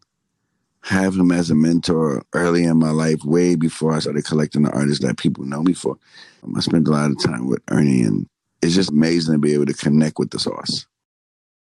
have 0.88 1.14
him 1.14 1.31
as 1.31 1.51
a 1.51 1.55
mentor 1.55 2.22
early 2.33 2.64
in 2.64 2.79
my 2.79 2.90
life, 2.90 3.22
way 3.24 3.55
before 3.57 3.92
I 3.92 3.98
started 3.98 4.24
collecting 4.24 4.62
the 4.62 4.72
artists 4.72 5.05
that 5.05 5.18
people 5.18 5.44
know 5.44 5.62
me 5.62 5.74
for. 5.74 5.98
Um, 6.42 6.57
I 6.57 6.61
spent 6.61 6.88
a 6.88 6.90
lot 6.90 7.11
of 7.11 7.22
time 7.22 7.46
with 7.46 7.61
Ernie, 7.70 8.03
and 8.03 8.27
it's 8.62 8.74
just 8.74 8.90
amazing 8.90 9.35
to 9.35 9.38
be 9.38 9.55
able 9.55 9.66
to 9.66 9.74
connect 9.74 10.18
with 10.18 10.31
the 10.31 10.38
source. 10.38 10.87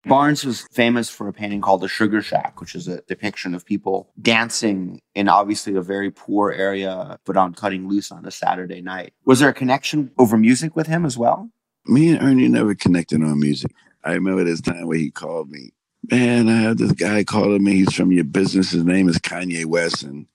Barnes 0.04 0.44
was 0.44 0.68
famous 0.72 1.10
for 1.10 1.26
a 1.26 1.32
painting 1.32 1.60
called 1.60 1.80
The 1.80 1.88
Sugar 1.88 2.22
Shack, 2.22 2.60
which 2.60 2.76
is 2.76 2.86
a 2.86 3.00
depiction 3.02 3.56
of 3.56 3.66
people 3.66 4.12
dancing 4.22 5.00
in 5.16 5.28
obviously 5.28 5.74
a 5.74 5.82
very 5.82 6.12
poor 6.12 6.52
area, 6.52 7.18
but 7.24 7.36
on 7.36 7.54
cutting 7.54 7.88
loose 7.88 8.12
on 8.12 8.24
a 8.24 8.30
Saturday 8.30 8.80
night. 8.80 9.14
Was 9.24 9.40
there 9.40 9.48
a 9.48 9.54
connection 9.54 10.12
over 10.16 10.38
music 10.38 10.76
with 10.76 10.86
him 10.86 11.04
as 11.04 11.18
well? 11.18 11.50
Me 11.86 12.10
and 12.10 12.22
Ernie 12.22 12.46
never 12.46 12.76
connected 12.76 13.20
on 13.20 13.40
music. 13.40 13.72
I 14.04 14.12
remember 14.12 14.44
this 14.44 14.60
time 14.60 14.86
where 14.86 14.98
he 14.98 15.10
called 15.10 15.50
me 15.50 15.72
man, 16.10 16.48
I 16.48 16.56
have 16.62 16.78
this 16.78 16.92
guy 16.92 17.24
calling 17.24 17.62
me. 17.62 17.76
He's 17.76 17.94
from 17.94 18.12
your 18.12 18.24
business. 18.24 18.70
His 18.70 18.84
name 18.84 19.08
is 19.08 19.18
Kanye 19.18 19.64
West. 19.64 20.02
And 20.02 20.26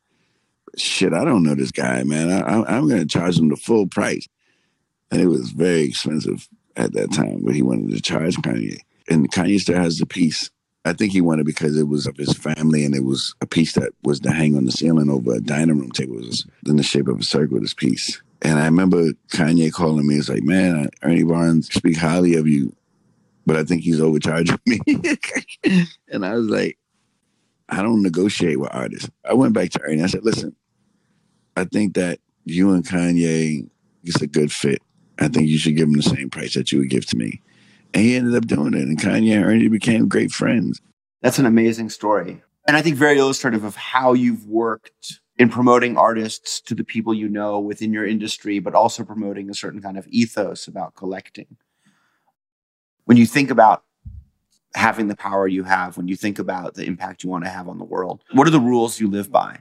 shit, 0.78 1.14
I 1.14 1.24
don't 1.24 1.44
know 1.44 1.56
this 1.56 1.72
guy, 1.72 2.04
man. 2.04 2.30
I, 2.30 2.78
am 2.78 2.88
going 2.88 3.02
to 3.02 3.06
charge 3.06 3.38
him 3.38 3.50
the 3.50 3.56
full 3.56 3.88
price. 3.88 4.28
And 5.12 5.22
it 5.22 5.28
was 5.28 5.52
very 5.52 5.82
expensive 5.82 6.48
at 6.78 6.94
that 6.94 7.12
time, 7.12 7.42
but 7.44 7.54
he 7.54 7.62
wanted 7.62 7.92
to 7.92 8.02
charge 8.02 8.36
Kanye. 8.38 8.80
And 9.10 9.32
Kanye 9.32 9.60
still 9.60 9.76
has 9.76 9.98
the 9.98 10.06
piece. 10.06 10.50
I 10.84 10.94
think 10.94 11.12
he 11.12 11.22
wanted 11.22 11.46
because 11.46 11.78
it 11.78 11.88
was 11.88 12.08
of 12.08 12.18
his 12.18 12.34
family 12.34 12.86
and 12.86 12.96
it 12.96 13.04
was 13.04 13.36
a 13.42 13.46
piece 13.46 13.74
that 13.74 13.94
was 14.04 14.20
to 14.22 14.32
hang 14.32 14.58
on 14.58 14.66
the 14.66 14.72
ceiling 14.72 15.10
over 15.10 15.36
a 15.36 15.42
dining 15.42 15.78
room 15.78 15.92
table. 15.92 16.18
It 16.18 16.26
was 16.26 16.46
in 16.66 16.78
the 16.78 16.84
shape 16.84 17.08
of 17.08 17.20
a 17.20 17.24
circle, 17.24 17.60
this 17.60 17.74
piece. 17.74 18.22
And 18.42 18.58
I 18.58 18.66
remember 18.66 19.12
Kanye 19.32 19.72
calling 19.72 20.08
me. 20.08 20.16
It's 20.16 20.30
like, 20.30 20.44
man, 20.44 20.90
Ernie 21.04 21.24
Barnes 21.24 21.72
speak 21.72 21.98
highly 21.98 22.36
of 22.36 22.48
you 22.48 22.74
but 23.52 23.60
I 23.60 23.66
think 23.66 23.82
he's 23.82 24.00
overcharging 24.00 24.58
me. 24.66 24.80
and 26.08 26.26
I 26.26 26.36
was 26.36 26.48
like, 26.48 26.78
I 27.68 27.82
don't 27.82 28.02
negotiate 28.02 28.62
with 28.62 28.70
artists. 28.72 29.10
I 29.30 29.34
went 29.34 29.54
back 29.54 29.72
to 29.72 29.82
Ernie. 29.82 30.02
I 30.02 30.06
said, 30.06 30.24
listen, 30.24 30.56
I 31.58 31.66
think 31.66 31.96
that 31.96 32.20
you 32.46 32.72
and 32.72 32.88
Kanye 32.88 33.70
is 34.06 34.22
a 34.22 34.28
good 34.28 34.54
fit. 34.54 34.82
I 35.20 35.28
think 35.28 35.50
you 35.50 35.58
should 35.58 35.76
give 35.76 35.90
him 35.90 35.96
the 35.96 36.02
same 36.02 36.30
price 36.30 36.54
that 36.54 36.72
you 36.72 36.80
would 36.80 36.90
give 36.90 37.06
to 37.08 37.18
me. 37.18 37.42
And 37.94 38.06
he 38.06 38.16
ended 38.16 38.36
up 38.36 38.48
doing 38.48 38.74
it. 38.74 38.84
And 38.84 38.98
Kanye 38.98 39.36
and 39.36 39.44
Ernie 39.44 39.68
became 39.68 40.08
great 40.08 40.32
friends. 40.32 40.80
That's 41.22 41.38
an 41.38 41.46
amazing 41.46 41.90
story. 41.90 42.42
And 42.70 42.78
I 42.78 42.82
think 42.82 42.96
very 42.96 43.20
illustrative 43.20 43.66
of 43.66 43.76
how 43.76 44.14
you've 44.14 44.46
worked 44.46 45.20
in 45.38 45.50
promoting 45.50 45.98
artists 45.98 46.62
to 46.62 46.74
the 46.74 46.86
people 46.86 47.14
you 47.14 47.28
know 47.28 47.60
within 47.60 47.92
your 47.92 48.08
industry, 48.08 48.60
but 48.60 48.76
also 48.76 49.04
promoting 49.04 49.50
a 49.50 49.54
certain 49.54 49.82
kind 49.82 49.98
of 49.98 50.08
ethos 50.08 50.70
about 50.70 50.96
collecting 50.96 51.58
when 53.06 53.18
you 53.18 53.26
think 53.26 53.52
about 53.52 53.84
having 54.74 55.08
the 55.08 55.16
power 55.16 55.48
you 55.48 55.64
have, 55.64 55.98
when 55.98 56.08
you 56.08 56.16
think 56.16 56.40
about 56.40 56.76
the 56.76 56.86
impact 56.86 57.24
you 57.24 57.30
want 57.30 57.44
to 57.44 57.50
have 57.50 57.68
on 57.68 57.78
the 57.78 57.84
world, 57.86 58.22
what 58.32 58.48
are 58.48 58.52
the 58.52 58.60
rules 58.60 59.00
you 59.00 59.10
live 59.10 59.32
by? 59.32 59.60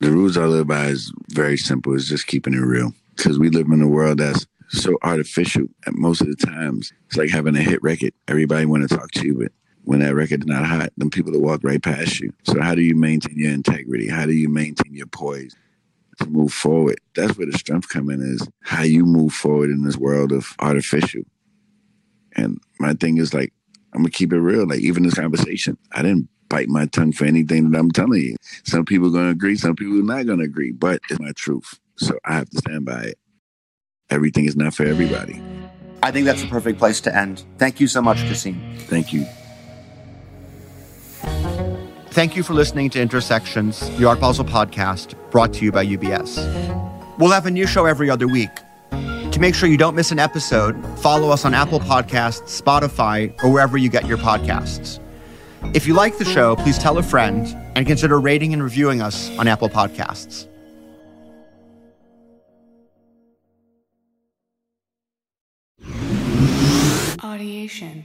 The 0.00 0.10
rules 0.10 0.36
I 0.36 0.44
live 0.44 0.66
by 0.66 0.86
is 0.86 1.12
very 1.30 1.56
simple. 1.56 1.94
It's 1.94 2.08
just 2.08 2.26
keeping 2.26 2.54
it 2.54 2.58
real 2.58 2.92
because 3.16 3.38
we 3.38 3.48
live 3.48 3.66
in 3.68 3.80
a 3.80 3.88
world 3.88 4.18
that's 4.18 4.46
so 4.68 4.98
artificial. 5.02 5.64
And 5.86 5.96
most 5.96 6.20
of 6.20 6.26
the 6.26 6.36
times, 6.36 6.92
it's 7.06 7.16
like 7.16 7.30
having 7.30 7.56
a 7.56 7.62
hit 7.62 7.82
record. 7.82 8.12
Everybody 8.28 8.66
want 8.66 8.88
to 8.88 8.94
talk 8.94 9.10
to 9.12 9.26
you, 9.26 9.38
but 9.38 9.52
when 9.84 10.00
that 10.00 10.14
record's 10.14 10.46
not 10.46 10.66
hot, 10.66 10.90
then 10.98 11.10
people 11.10 11.32
will 11.32 11.40
walk 11.40 11.60
right 11.62 11.82
past 11.82 12.20
you. 12.20 12.32
So 12.44 12.60
how 12.60 12.74
do 12.74 12.82
you 12.82 12.94
maintain 12.94 13.38
your 13.38 13.52
integrity? 13.52 14.08
How 14.08 14.26
do 14.26 14.32
you 14.32 14.48
maintain 14.48 14.92
your 14.92 15.06
poise? 15.06 15.56
to 16.18 16.26
move 16.26 16.52
forward. 16.52 16.98
That's 17.14 17.36
where 17.36 17.46
the 17.46 17.58
strength 17.58 17.88
come 17.88 18.10
in 18.10 18.20
is 18.20 18.46
how 18.62 18.82
you 18.82 19.04
move 19.04 19.32
forward 19.32 19.70
in 19.70 19.84
this 19.84 19.96
world 19.96 20.32
of 20.32 20.54
artificial. 20.58 21.22
And 22.36 22.60
my 22.78 22.94
thing 22.94 23.18
is 23.18 23.34
like, 23.34 23.52
I'm 23.94 24.02
gonna 24.02 24.10
keep 24.10 24.32
it 24.32 24.38
real. 24.38 24.66
Like 24.66 24.80
even 24.80 25.02
this 25.02 25.14
conversation, 25.14 25.78
I 25.92 26.02
didn't 26.02 26.28
bite 26.48 26.68
my 26.68 26.86
tongue 26.86 27.12
for 27.12 27.24
anything 27.24 27.70
that 27.70 27.78
I'm 27.78 27.90
telling 27.90 28.20
you. 28.20 28.36
Some 28.64 28.84
people 28.84 29.08
are 29.08 29.12
gonna 29.12 29.30
agree, 29.30 29.56
some 29.56 29.74
people 29.74 29.98
are 29.98 30.02
not 30.02 30.26
gonna 30.26 30.44
agree, 30.44 30.72
but 30.72 31.00
it's 31.08 31.18
my 31.18 31.32
truth. 31.32 31.80
So 31.96 32.18
I 32.24 32.34
have 32.34 32.50
to 32.50 32.58
stand 32.58 32.84
by 32.84 33.02
it. 33.02 33.18
Everything 34.10 34.44
is 34.44 34.54
not 34.54 34.74
for 34.74 34.84
everybody. 34.84 35.42
I 36.02 36.10
think 36.12 36.26
that's 36.26 36.42
a 36.42 36.46
perfect 36.46 36.78
place 36.78 37.00
to 37.00 37.16
end. 37.16 37.44
Thank 37.58 37.80
you 37.80 37.88
so 37.88 38.02
much, 38.02 38.18
Kasseem. 38.18 38.78
Thank 38.82 39.12
you. 39.12 39.26
Thank 42.10 42.36
you 42.36 42.42
for 42.42 42.54
listening 42.54 42.90
to 42.90 43.00
Intersections, 43.00 43.90
the 43.98 44.06
Art 44.06 44.20
Basel 44.20 44.44
podcast, 44.44 45.14
brought 45.30 45.52
to 45.54 45.64
you 45.64 45.72
by 45.72 45.84
UBS. 45.84 46.38
We'll 47.18 47.30
have 47.30 47.46
a 47.46 47.50
new 47.50 47.66
show 47.66 47.86
every 47.86 48.08
other 48.08 48.28
week. 48.28 48.50
To 49.36 49.42
make 49.42 49.54
sure 49.54 49.68
you 49.68 49.76
don't 49.76 49.94
miss 49.94 50.12
an 50.12 50.18
episode, 50.18 50.82
follow 51.00 51.28
us 51.28 51.44
on 51.44 51.52
Apple 51.52 51.78
Podcasts, 51.78 52.58
Spotify, 52.58 53.34
or 53.44 53.52
wherever 53.52 53.76
you 53.76 53.90
get 53.90 54.06
your 54.06 54.16
podcasts. 54.16 54.98
If 55.74 55.86
you 55.86 55.92
like 55.92 56.16
the 56.16 56.24
show, 56.24 56.56
please 56.56 56.78
tell 56.78 56.96
a 56.96 57.02
friend 57.02 57.46
and 57.76 57.86
consider 57.86 58.18
rating 58.18 58.54
and 58.54 58.62
reviewing 58.62 59.02
us 59.02 59.28
on 59.38 59.46
Apple 59.46 59.68
Podcasts. 59.68 60.46
Audiation. 67.18 68.04